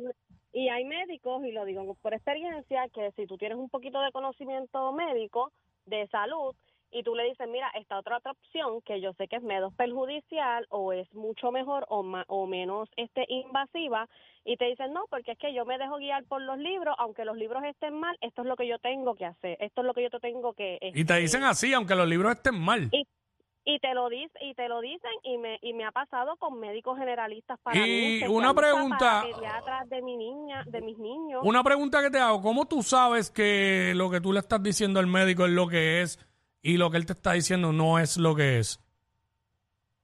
y 0.54 0.70
hay 0.70 0.86
médicos, 0.86 1.44
y 1.46 1.52
lo 1.52 1.66
digo 1.66 1.96
por 2.02 2.14
experiencia, 2.14 2.88
que 2.90 3.12
si 3.16 3.26
tú 3.28 3.38
tienes 3.38 3.58
un 3.58 3.70
poquito 3.70 4.00
de 4.02 4.12
conocimiento 4.12 4.92
médico, 4.94 5.52
de 5.86 6.08
salud, 6.08 6.56
y 6.96 7.02
tú 7.02 7.16
le 7.16 7.24
dices, 7.24 7.48
mira, 7.50 7.72
esta 7.74 7.98
otra, 7.98 8.18
otra 8.18 8.34
opción 8.34 8.80
que 8.84 9.02
yo 9.02 9.14
sé 9.14 9.28
que 9.28 9.38
es 9.38 9.42
menos 9.42 9.74
perjudicial 9.74 10.68
o 10.70 10.94
es 10.94 11.12
mucho 11.16 11.52
mejor 11.52 11.88
o, 11.90 12.04
ma- 12.04 12.24
o 12.28 12.46
menos 12.46 12.88
este 12.98 13.26
invasiva, 13.30 14.08
y 14.46 14.58
te 14.58 14.66
dicen, 14.66 14.94
no, 14.94 15.06
porque 15.10 15.32
es 15.32 15.38
que 15.40 15.54
yo 15.56 15.66
me 15.66 15.78
dejo 15.80 15.98
guiar 15.98 16.24
por 16.26 16.42
los 16.42 16.60
libros, 16.60 16.94
aunque 17.00 17.26
los 17.26 17.36
libros 17.36 17.64
estén 17.64 17.96
mal, 18.00 18.16
esto 18.22 18.44
es 18.44 18.48
lo 18.48 18.56
que 18.56 18.68
yo 18.68 18.78
tengo 18.78 19.16
que 19.16 19.26
hacer, 19.26 19.58
esto 19.60 19.82
es 19.82 19.88
lo 19.88 19.94
que 19.96 20.04
yo 20.04 20.10
te 20.12 20.20
tengo 20.20 20.54
que... 20.54 20.76
Y 20.82 20.92
te 20.92 21.00
este, 21.02 21.16
dicen 21.16 21.44
así, 21.44 21.74
aunque 21.74 21.96
los 21.96 22.08
libros 22.08 22.34
estén 22.34 22.60
mal. 22.60 22.90
y 22.92 23.03
te 23.94 23.96
lo 23.96 24.10
y 24.42 24.54
te 24.56 24.68
lo 24.68 24.82
dicen 24.82 25.12
y 25.24 25.38
me 25.38 25.60
y 25.62 25.74
me 25.74 25.86
ha 25.86 25.92
pasado 25.92 26.36
con 26.38 26.60
médicos 26.60 26.98
generalistas 26.98 27.60
para 27.62 27.78
Y 27.78 28.22
mí, 28.22 28.28
una 28.28 28.54
pregunta- 28.54 29.24
para 29.40 29.86
de 29.86 30.02
mi 30.02 30.18
niña 30.18 30.64
de 30.66 30.82
mis 30.82 30.98
niños 30.98 31.42
Una 31.44 31.64
pregunta 31.64 32.02
que 32.02 32.10
te 32.10 32.18
hago, 32.20 32.42
¿cómo 32.42 32.66
tú 32.66 32.82
sabes 32.82 33.30
que 33.30 33.94
lo 33.96 34.10
que 34.10 34.20
tú 34.20 34.34
le 34.34 34.40
estás 34.40 34.62
diciendo 34.64 35.00
al 35.00 35.08
médico 35.08 35.46
es 35.46 35.52
lo 35.52 35.68
que 35.68 36.02
es 36.02 36.18
y 36.62 36.78
lo 36.78 36.90
que 36.90 36.98
él 36.98 37.06
te 37.06 37.14
está 37.14 37.34
diciendo 37.34 37.72
no 37.72 38.00
es 38.00 38.18
lo 38.18 38.36
que 38.36 38.60
es? 38.60 38.80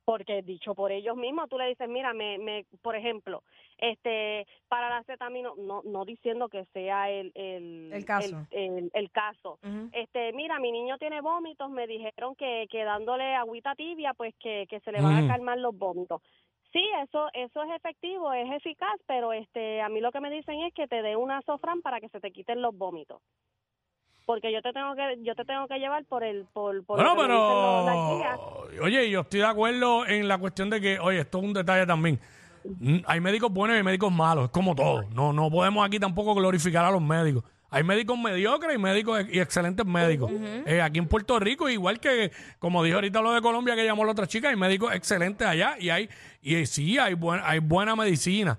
porque 0.05 0.41
dicho 0.41 0.73
por 0.73 0.91
ellos 0.91 1.15
mismos 1.15 1.47
tú 1.49 1.57
le 1.57 1.67
dices 1.67 1.87
mira 1.87 2.13
me, 2.13 2.37
me 2.39 2.65
por 2.81 2.95
ejemplo 2.95 3.43
este 3.81 4.45
para 4.67 4.89
la 4.89 4.97
acetamino 4.97 5.53
no 5.57 5.81
no 5.83 6.05
diciendo 6.05 6.49
que 6.49 6.65
sea 6.73 7.09
el 7.09 7.31
el, 7.35 7.91
El 7.93 8.05
caso. 8.05 8.45
el, 8.51 8.67
el- 8.77 8.91
el 8.93 9.11
caso 9.11 9.59
este 9.91 10.33
mira 10.33 10.59
mi 10.59 10.71
niño 10.71 10.97
tiene 10.97 11.21
vómitos 11.21 11.69
me 11.71 11.87
dijeron 11.87 12.35
que, 12.35 12.67
que 12.69 12.83
dándole 12.83 13.35
agüita 13.35 13.75
tibia 13.75 14.13
pues 14.13 14.35
que, 14.39 14.65
que 14.69 14.79
se 14.81 14.91
le 14.91 15.01
van 15.01 15.15
a 15.15 15.27
calmar 15.27 15.57
los 15.57 15.75
vómitos. 15.77 16.21
Sí 16.71 16.87
eso 17.03 17.27
eso 17.33 17.63
es 17.63 17.71
efectivo 17.75 18.31
es 18.33 18.51
eficaz 18.51 18.99
pero 19.07 19.33
este 19.33 19.81
a 19.81 19.89
mí 19.89 19.99
lo 20.01 20.11
que 20.11 20.19
me 20.19 20.29
dicen 20.29 20.59
es 20.61 20.73
que 20.73 20.87
te 20.87 21.01
dé 21.01 21.15
una 21.15 21.41
sofran 21.41 21.81
para 21.81 21.99
que 21.99 22.09
se 22.09 22.19
te 22.19 22.31
quiten 22.31 22.61
los 22.61 22.77
vómitos. 22.77 23.21
Porque 24.25 24.51
yo 24.51 24.61
te 24.61 24.71
tengo 24.73 24.93
que 24.95 25.17
yo 25.23 25.33
te 25.33 25.43
tengo 25.43 25.67
que 25.67 25.79
llevar 25.79 26.05
por 26.05 26.23
el 26.23 26.45
por, 26.53 26.85
por 26.85 26.97
Bueno, 26.97 27.15
los- 27.15 27.47
pero 28.75 28.83
oye, 28.83 29.09
yo 29.09 29.21
estoy 29.21 29.39
de 29.39 29.45
acuerdo 29.47 30.05
en 30.05 30.27
la 30.27 30.37
cuestión 30.37 30.69
de 30.69 30.79
que, 30.79 30.99
oye, 30.99 31.21
esto 31.21 31.39
es 31.39 31.43
un 31.45 31.53
detalle 31.53 31.87
también. 31.87 32.19
Hay 33.05 33.19
médicos 33.21 33.51
buenos 33.51 33.75
y 33.75 33.77
hay 33.77 33.83
médicos 33.83 34.11
malos, 34.11 34.45
es 34.45 34.51
como 34.51 34.75
todo. 34.75 35.03
No, 35.13 35.33
no 35.33 35.49
podemos 35.49 35.85
aquí 35.85 35.99
tampoco 35.99 36.33
glorificar 36.35 36.85
a 36.85 36.91
los 36.91 37.01
médicos. 37.01 37.43
Hay 37.71 37.83
médicos 37.83 38.17
mediocres 38.17 38.75
y 38.75 38.79
médicos 38.79 39.23
y 39.31 39.39
excelentes 39.39 39.85
médicos. 39.85 40.31
Eh, 40.65 40.81
aquí 40.81 40.97
en 40.97 41.07
Puerto 41.07 41.39
Rico, 41.39 41.69
igual 41.69 41.99
que, 41.99 42.31
como 42.57 42.83
dijo 42.83 42.95
ahorita 42.95 43.21
lo 43.21 43.31
de 43.31 43.41
Colombia 43.41 43.75
que 43.75 43.85
llamó 43.85 44.05
la 44.05 44.11
otra 44.13 44.25
chica, 44.25 44.49
hay 44.49 44.55
médicos 44.55 44.91
excelentes 44.93 45.47
allá 45.47 45.75
y 45.79 45.89
hay, 45.91 46.09
y 46.41 46.65
sí, 46.65 46.97
hay, 46.97 47.13
buen- 47.13 47.41
hay 47.43 47.59
buena 47.59 47.95
medicina. 47.95 48.57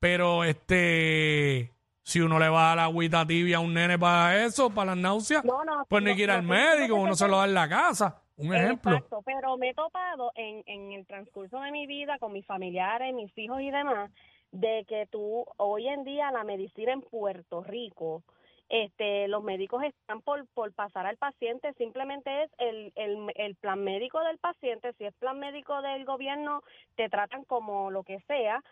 Pero 0.00 0.42
este, 0.44 1.72
si 2.02 2.20
uno 2.20 2.38
le 2.38 2.48
va 2.48 2.72
a 2.72 2.76
la 2.76 2.84
agüita 2.84 3.26
tibia 3.26 3.58
a 3.58 3.60
un 3.60 3.74
nene 3.74 3.98
para 3.98 4.44
eso, 4.44 4.70
para 4.70 4.92
las 4.94 4.98
náuseas, 4.98 5.44
No, 5.44 5.64
no, 5.64 5.84
pues 5.88 6.02
no 6.02 6.10
no, 6.10 6.16
que 6.16 6.22
ir 6.22 6.30
al 6.30 6.42
médico, 6.42 6.94
no, 6.96 7.00
uno 7.02 7.10
no, 7.10 7.16
se 7.16 7.28
lo 7.28 7.38
da 7.38 7.44
en 7.44 7.54
la 7.54 7.68
casa. 7.68 8.22
Un 8.36 8.54
ejemplo. 8.54 8.92
Exacto, 8.92 9.22
pero 9.24 9.56
me 9.56 9.70
he 9.70 9.74
topado 9.74 10.32
en, 10.34 10.62
en 10.66 10.92
el 10.92 11.06
transcurso 11.06 11.60
de 11.60 11.70
mi 11.70 11.86
vida 11.86 12.18
con 12.18 12.32
mis 12.32 12.46
familiares, 12.46 13.14
mis 13.14 13.36
hijos 13.38 13.60
y 13.62 13.70
demás, 13.70 14.10
de 14.52 14.84
que 14.86 15.06
tú, 15.06 15.44
hoy 15.56 15.88
en 15.88 16.04
día, 16.04 16.30
la 16.30 16.44
medicina 16.44 16.92
en 16.92 17.02
Puerto 17.02 17.62
Rico, 17.62 18.22
este, 18.68 19.28
los 19.28 19.44
médicos 19.44 19.84
están 19.84 20.22
por, 20.22 20.46
por 20.48 20.72
pasar 20.72 21.06
al 21.06 21.16
paciente, 21.16 21.72
simplemente 21.74 22.44
es 22.44 22.50
el, 22.58 22.92
el, 22.96 23.32
el 23.36 23.54
plan 23.54 23.82
médico 23.82 24.20
del 24.20 24.38
paciente, 24.38 24.92
si 24.94 25.04
es 25.04 25.14
plan 25.14 25.38
médico 25.38 25.80
del 25.82 26.04
gobierno, 26.04 26.62
te 26.96 27.08
tratan 27.08 27.44
como 27.44 27.90
lo 27.90 28.02
que 28.02 28.20
sea, 28.26 28.62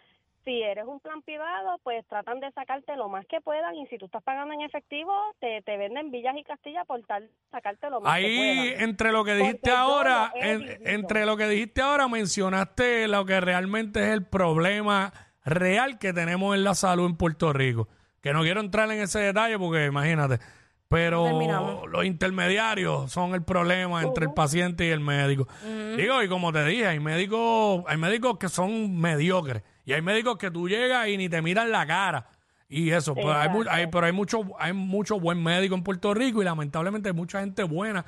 Si 0.44 0.60
eres 0.62 0.84
un 0.86 1.00
plan 1.00 1.22
privado, 1.22 1.78
pues 1.82 2.06
tratan 2.06 2.38
de 2.40 2.50
sacarte 2.52 2.94
lo 2.96 3.08
más 3.08 3.24
que 3.26 3.40
puedan 3.40 3.74
y 3.76 3.86
si 3.86 3.96
tú 3.96 4.04
estás 4.06 4.22
pagando 4.22 4.52
en 4.52 4.60
efectivo, 4.60 5.10
te, 5.40 5.62
te 5.62 5.76
venden 5.78 6.10
villas 6.10 6.36
y 6.36 6.44
castillas 6.44 6.86
por 6.86 7.00
tal 7.06 7.30
sacarte 7.50 7.88
lo 7.88 8.02
más 8.02 8.12
que 8.18 8.26
Ahí, 8.26 8.66
puedan. 8.68 8.82
entre 8.90 9.12
lo 9.12 9.24
que 9.24 9.34
dijiste 9.36 9.58
Porque 9.62 9.70
yo 9.70 9.76
ahora, 9.78 10.32
lo 10.34 10.40
he 10.42 10.50
en- 10.52 10.58
vivido. 10.60 10.76
entre 10.84 11.24
lo 11.26 11.36
que 11.38 11.48
dijiste 11.48 11.80
ahora, 11.80 12.08
mencionaste 12.08 13.08
lo 13.08 13.24
que 13.24 13.40
realmente 13.40 14.00
es 14.00 14.08
el 14.08 14.26
problema 14.26 15.12
real 15.46 15.98
que 15.98 16.12
tenemos 16.12 16.54
en 16.54 16.62
la 16.64 16.74
salud 16.74 17.06
en 17.06 17.16
Puerto 17.16 17.52
Rico. 17.54 17.88
Que 18.20 18.32
no 18.34 18.42
quiero 18.42 18.60
entrar 18.60 18.90
en 18.90 19.00
ese 19.00 19.20
detalle 19.20 19.58
porque 19.58 19.86
imagínate. 19.86 20.38
Pero 20.88 21.24
Terminamos. 21.24 21.88
los 21.90 22.04
intermediarios 22.04 23.10
son 23.10 23.34
el 23.34 23.42
problema 23.42 24.02
entre 24.02 24.26
el 24.26 24.32
paciente 24.34 24.86
y 24.86 24.90
el 24.90 25.00
médico. 25.00 25.48
Digo, 25.96 26.22
y 26.22 26.28
como 26.28 26.52
te 26.52 26.64
dije, 26.66 26.86
hay 26.86 27.00
médicos, 27.00 27.82
hay 27.88 27.96
médicos 27.96 28.38
que 28.38 28.48
son 28.50 28.98
mediocres. 29.00 29.62
Y 29.84 29.92
hay 29.92 30.02
médicos 30.02 30.38
que 30.38 30.50
tú 30.50 30.68
llegas 30.68 31.08
y 31.08 31.16
ni 31.16 31.28
te 31.28 31.40
miran 31.42 31.70
la 31.70 31.86
cara. 31.86 32.28
Y 32.68 32.90
eso, 32.90 33.14
pues 33.14 33.26
hay, 33.26 33.48
mu- 33.50 33.64
hay- 33.68 33.86
pero 33.88 34.06
hay 34.06 34.12
mucho, 34.12 34.42
hay 34.58 34.72
mucho 34.72 35.20
buen 35.20 35.42
médico 35.42 35.74
en 35.74 35.82
Puerto 35.84 36.14
Rico 36.14 36.40
y 36.40 36.44
lamentablemente 36.44 37.10
hay 37.10 37.14
mucha 37.14 37.40
gente 37.40 37.62
buena, 37.62 38.04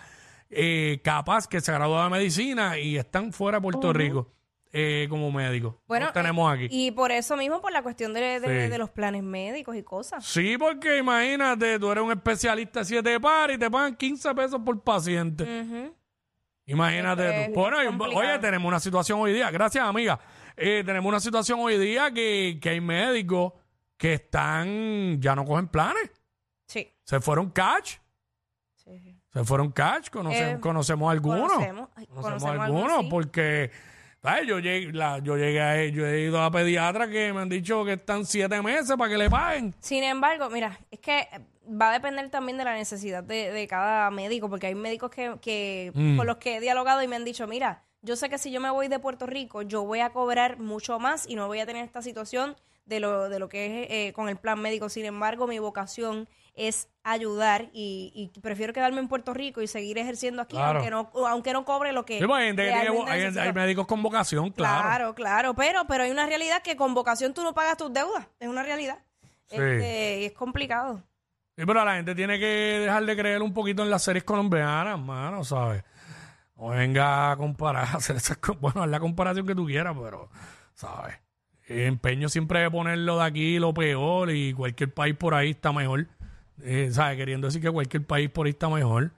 eh, 0.51 1.01
capaz 1.05 1.47
que 1.47 1.61
se 1.61 1.73
graduó 1.73 2.03
de 2.03 2.09
medicina 2.11 2.79
y 2.79 2.97
están 2.97 3.33
fuera 3.33 3.59
de 3.59 3.63
Puerto 3.63 3.93
Rico 3.93 4.33
eh, 4.73 5.07
como 5.09 5.31
médicos. 5.31 5.75
Bueno, 5.87 6.07
Los 6.07 6.13
tenemos 6.15 6.53
aquí. 6.53 6.69
Y 6.71 6.91
por 6.91 7.11
eso 7.13 7.37
mismo, 7.37 7.61
por 7.61 7.73
la 7.73 7.83
cuestión 7.83 8.13
de, 8.15 8.41
de- 8.41 8.65
Sí. 8.65 8.71
de 8.71 8.79
los 8.79 8.91
planes 8.91 9.23
médicos 9.23 9.77
y 9.77 9.83
cosas. 9.83 10.25
Sí, 10.27 10.57
porque 10.59 10.99
imagínate, 10.99 11.79
tú 11.79 11.91
eres 11.93 12.03
un 12.05 12.11
especialista 12.13 12.81
de 12.81 12.85
siete 12.87 13.21
par 13.21 13.51
y 13.51 13.59
te 13.59 13.71
pagan 13.71 13.95
15 13.97 14.35
pesos 14.35 14.61
por 14.65 14.81
paciente. 14.83 15.45
Ujú. 15.45 15.95
Imagínate 16.67 17.45
Es 17.45 17.53
tú. 17.53 17.61
Bueno, 17.61 17.83
y- 17.83 17.87
complicado. 17.87 18.21
oye, 18.21 18.39
tenemos 18.39 18.67
una 18.69 18.81
situación 18.81 19.21
hoy 19.21 19.33
día, 19.33 19.51
gracias 19.51 19.85
amiga, 19.85 20.19
Eh, 20.57 20.83
tenemos 20.87 21.09
una 21.09 21.21
situación 21.21 21.61
hoy 21.61 21.79
día 21.79 22.11
que, 22.13 22.59
que 22.61 22.71
hay 22.71 22.81
médicos 22.81 23.53
que 23.97 24.15
están, 24.15 25.21
ya 25.21 25.35
no 25.35 25.45
cogen 25.45 25.69
planes, 25.69 26.11
Sí. 26.67 26.91
se 27.05 27.21
fueron 27.21 27.51
catch, 27.51 27.95
sí. 28.75 29.19
se 29.33 29.45
fueron 29.45 29.71
catch, 29.73 30.11
conoce- 30.11 30.55
Eh, 30.57 30.61
conocemos 30.61 31.11
algunos. 31.13 31.53
Conocemos, 31.53 31.89
ay, 31.95 32.07
Conocemos 32.07 32.41
conocemos 32.43 32.65
algunos 32.65 32.83
algunos, 32.85 33.05
sí. 33.05 33.09
porque 33.11 33.71
¿sabes? 34.23 34.47
yo 34.47 34.59
llegué, 34.59 34.93
la- 34.93 35.19
yo 35.19 35.37
llegué 35.37 35.61
a, 35.63 35.85
yo 35.87 36.07
he 36.07 36.23
ido 36.23 36.43
a 36.43 36.51
pediatra 36.51 37.09
que 37.09 37.33
me 37.33 37.41
han 37.43 37.49
dicho 37.49 37.85
que 37.85 37.95
están 37.95 38.25
siete 38.25 38.61
meses 38.63 38.97
para 38.97 39.11
que 39.11 39.19
le 39.19 39.31
paguen. 39.31 39.75
Sin 39.81 40.03
embargo, 40.05 40.49
mira, 40.51 40.79
es 40.91 41.01
que 41.01 41.29
va 41.69 41.91
a 41.91 41.93
depender 41.93 42.29
también 42.31 42.59
de 42.59 42.65
la 42.65 42.75
necesidad 42.75 43.23
de, 43.23 43.51
de 43.53 43.67
cada 43.67 44.11
médico, 44.11 44.49
porque 44.49 44.67
hay 44.69 44.75
médicos 44.75 45.11
que, 45.11 45.37
que 45.41 45.91
Mm. 45.95 46.17
con 46.17 46.27
los 46.27 46.37
que 46.39 46.57
he 46.57 46.61
dialogado 46.61 47.03
y 47.03 47.09
me 47.09 47.17
han 47.17 47.25
dicho, 47.25 47.47
mira, 47.47 47.83
yo 48.07 48.17
sé 48.17 48.31
que 48.31 48.39
si 48.39 48.51
yo 48.51 48.61
me 48.61 48.71
voy 48.71 48.89
de 48.89 48.99
Puerto 48.99 49.27
Rico, 49.27 49.61
yo 49.63 49.83
voy 49.85 50.01
a 50.01 50.11
cobrar 50.11 50.59
mucho 50.59 50.99
más 50.99 51.29
y 51.29 51.35
no 51.35 51.47
voy 51.49 51.61
a 51.61 51.67
tener 51.67 51.85
esta 51.85 52.01
situación 52.01 52.57
de 52.87 53.01
lo, 53.01 53.29
de 53.29 53.39
lo 53.39 53.49
que 53.49 53.67
es 53.83 53.87
eh, 53.91 54.13
con 54.15 54.29
el 54.29 54.37
plan 54.37 54.61
médico. 54.61 54.89
Sin 54.89 55.05
embargo, 55.05 55.47
mi 55.47 55.59
vocación 55.59 56.29
es 56.55 56.89
ayudar 57.03 57.69
y, 57.75 58.13
y 58.35 58.41
prefiero 58.41 58.73
quedarme 58.73 59.01
en 59.01 59.09
Puerto 59.09 59.35
Rico 59.35 59.61
y 59.61 59.67
seguir 59.67 59.99
ejerciendo 59.99 60.41
aquí, 60.41 60.57
Claro. 60.57 60.79
aunque 60.79 60.91
no 60.91 61.27
aunque 61.27 61.53
no 61.53 61.65
cobre 61.67 61.93
lo 61.93 62.07
que 62.07 62.19
Sí, 62.19 62.25
hay, 62.33 62.87
hay- 63.09 63.39
hay 63.39 63.53
médicos 63.53 63.87
con 63.87 64.03
vocación, 64.03 64.51
claro. 64.53 64.83
Claro, 64.83 65.15
claro, 65.15 65.55
pero, 65.55 65.85
pero 65.87 66.05
hay 66.05 66.11
una 66.11 66.27
realidad 66.27 66.63
que 66.63 66.75
con 66.77 66.95
vocación 66.95 67.35
tú 67.35 67.43
no 67.43 67.53
pagas 67.53 67.77
tus 67.77 67.93
deudas, 67.93 68.27
es 68.41 68.49
una 68.49 68.63
realidad. 68.63 68.99
Sí. 69.49 69.57
Este, 69.57 70.21
y 70.21 70.25
es 70.27 70.33
complicado. 70.33 71.03
Sí, 71.59 71.65
pero 71.67 71.85
la 71.85 71.97
gente 71.97 72.15
tiene 72.15 72.39
que 72.39 72.45
dejar 72.81 73.05
de 73.05 73.17
creer 73.17 73.43
un 73.43 73.53
poquito 73.53 73.83
en 73.83 73.91
las 73.91 74.03
series 74.05 74.25
colombianas, 74.25 74.99
mano, 74.99 75.43
¿sabes? 75.45 75.83
No 76.57 76.69
venga 76.69 77.33
a 77.33 77.37
comparar, 77.37 77.85
a 77.85 77.93
hacer 77.97 78.17
esas 78.17 78.39
Bueno, 78.61 78.83
haz 78.83 78.89
la 78.89 79.01
comparación 79.01 79.47
que 79.47 79.55
tú 79.55 79.67
quieras, 79.67 79.97
pero, 80.01 80.31
¿sabes? 80.75 81.17
Empeño 81.69 82.29
siempre 82.29 82.61
de 82.61 82.71
ponerlo 82.71 83.19
de 83.19 83.25
aquí 83.25 83.59
lo 83.59 83.75
peor 83.75 84.31
y 84.31 84.53
cualquier 84.53 84.95
país 84.95 85.17
por 85.17 85.35
ahí 85.35 85.51
está 85.51 85.73
mejor. 85.73 86.07
Eh, 86.63 86.91
¿Sabes? 86.93 87.17
Queriendo 87.17 87.49
decir 87.49 87.61
que 87.61 87.71
cualquier 87.71 88.07
país 88.07 88.31
por 88.31 88.47
ahí 88.47 88.53
está 88.53 88.69
mejor, 88.69 89.13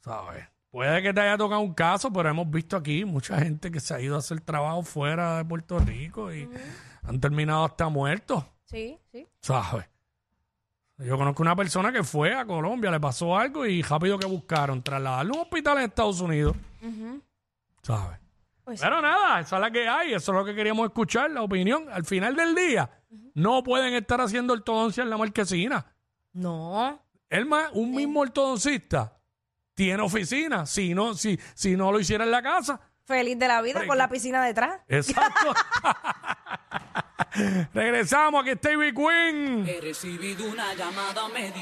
¿sabes? 0.00 0.44
Puede 0.70 1.02
que 1.02 1.14
te 1.14 1.20
haya 1.20 1.36
tocado 1.38 1.60
un 1.60 1.72
caso, 1.72 2.12
pero 2.12 2.28
hemos 2.28 2.50
visto 2.50 2.76
aquí 2.76 3.04
mucha 3.04 3.38
gente 3.40 3.70
que 3.70 3.80
se 3.80 3.94
ha 3.94 4.00
ido 4.00 4.16
a 4.16 4.18
hacer 4.18 4.40
trabajo 4.40 4.82
fuera 4.82 5.38
de 5.38 5.44
Puerto 5.44 5.78
Rico 5.78 6.32
y 6.32 6.48
han 7.02 7.20
terminado 7.20 7.64
hasta 7.64 7.88
muertos. 7.88 8.44
Sí, 8.66 8.98
sí. 9.10 9.26
¿sabes? 9.40 9.86
Yo 10.98 11.16
conozco 11.16 11.42
una 11.42 11.54
persona 11.54 11.92
que 11.92 12.02
fue 12.02 12.34
a 12.34 12.44
Colombia, 12.44 12.90
le 12.90 12.98
pasó 12.98 13.36
algo 13.38 13.64
y 13.66 13.82
rápido 13.82 14.18
que 14.18 14.26
buscaron 14.26 14.82
trasladarlo 14.82 15.34
a 15.34 15.36
un 15.36 15.42
hospital 15.42 15.78
en 15.78 15.84
Estados 15.84 16.20
Unidos, 16.20 16.56
¿sabes? 17.82 18.18
Pues 18.64 18.80
Pero 18.80 19.00
nada, 19.00 19.40
esa 19.40 19.56
es 19.56 19.62
la 19.62 19.70
que 19.70 19.88
hay, 19.88 20.12
eso 20.12 20.32
es 20.32 20.38
lo 20.38 20.44
que 20.44 20.54
queríamos 20.54 20.86
escuchar, 20.86 21.30
la 21.30 21.42
opinión. 21.42 21.86
Al 21.90 22.04
final 22.04 22.34
del 22.36 22.54
día, 22.54 22.90
no 23.34 23.62
pueden 23.62 23.94
estar 23.94 24.20
haciendo 24.20 24.52
ortodoncia 24.52 25.02
en 25.02 25.10
la 25.10 25.16
marquesina. 25.16 25.86
no. 26.32 27.00
El 27.30 27.44
ma- 27.44 27.68
un 27.74 27.90
mismo 27.94 28.20
ortodoncista 28.20 29.12
tiene 29.74 30.02
oficina, 30.02 30.64
si 30.64 30.94
no, 30.94 31.12
si, 31.14 31.38
si 31.54 31.76
no 31.76 31.92
lo 31.92 32.00
hiciera 32.00 32.24
en 32.24 32.30
la 32.30 32.42
casa. 32.42 32.80
Feliz 33.04 33.38
de 33.38 33.46
la 33.46 33.60
vida 33.60 33.86
con 33.86 33.96
¿y 33.96 33.98
la 33.98 34.08
piscina 34.08 34.42
detrás. 34.42 34.80
Exacto. 34.88 35.52
Regresamos, 37.74 38.42
aquí 38.42 38.50
está 38.50 38.72
Ivy 38.72 38.92
Queen. 38.94 39.66
He 39.66 39.80
recibido 39.80 40.46
una 40.46 40.74
llamada, 40.74 41.28
me. 41.28 41.52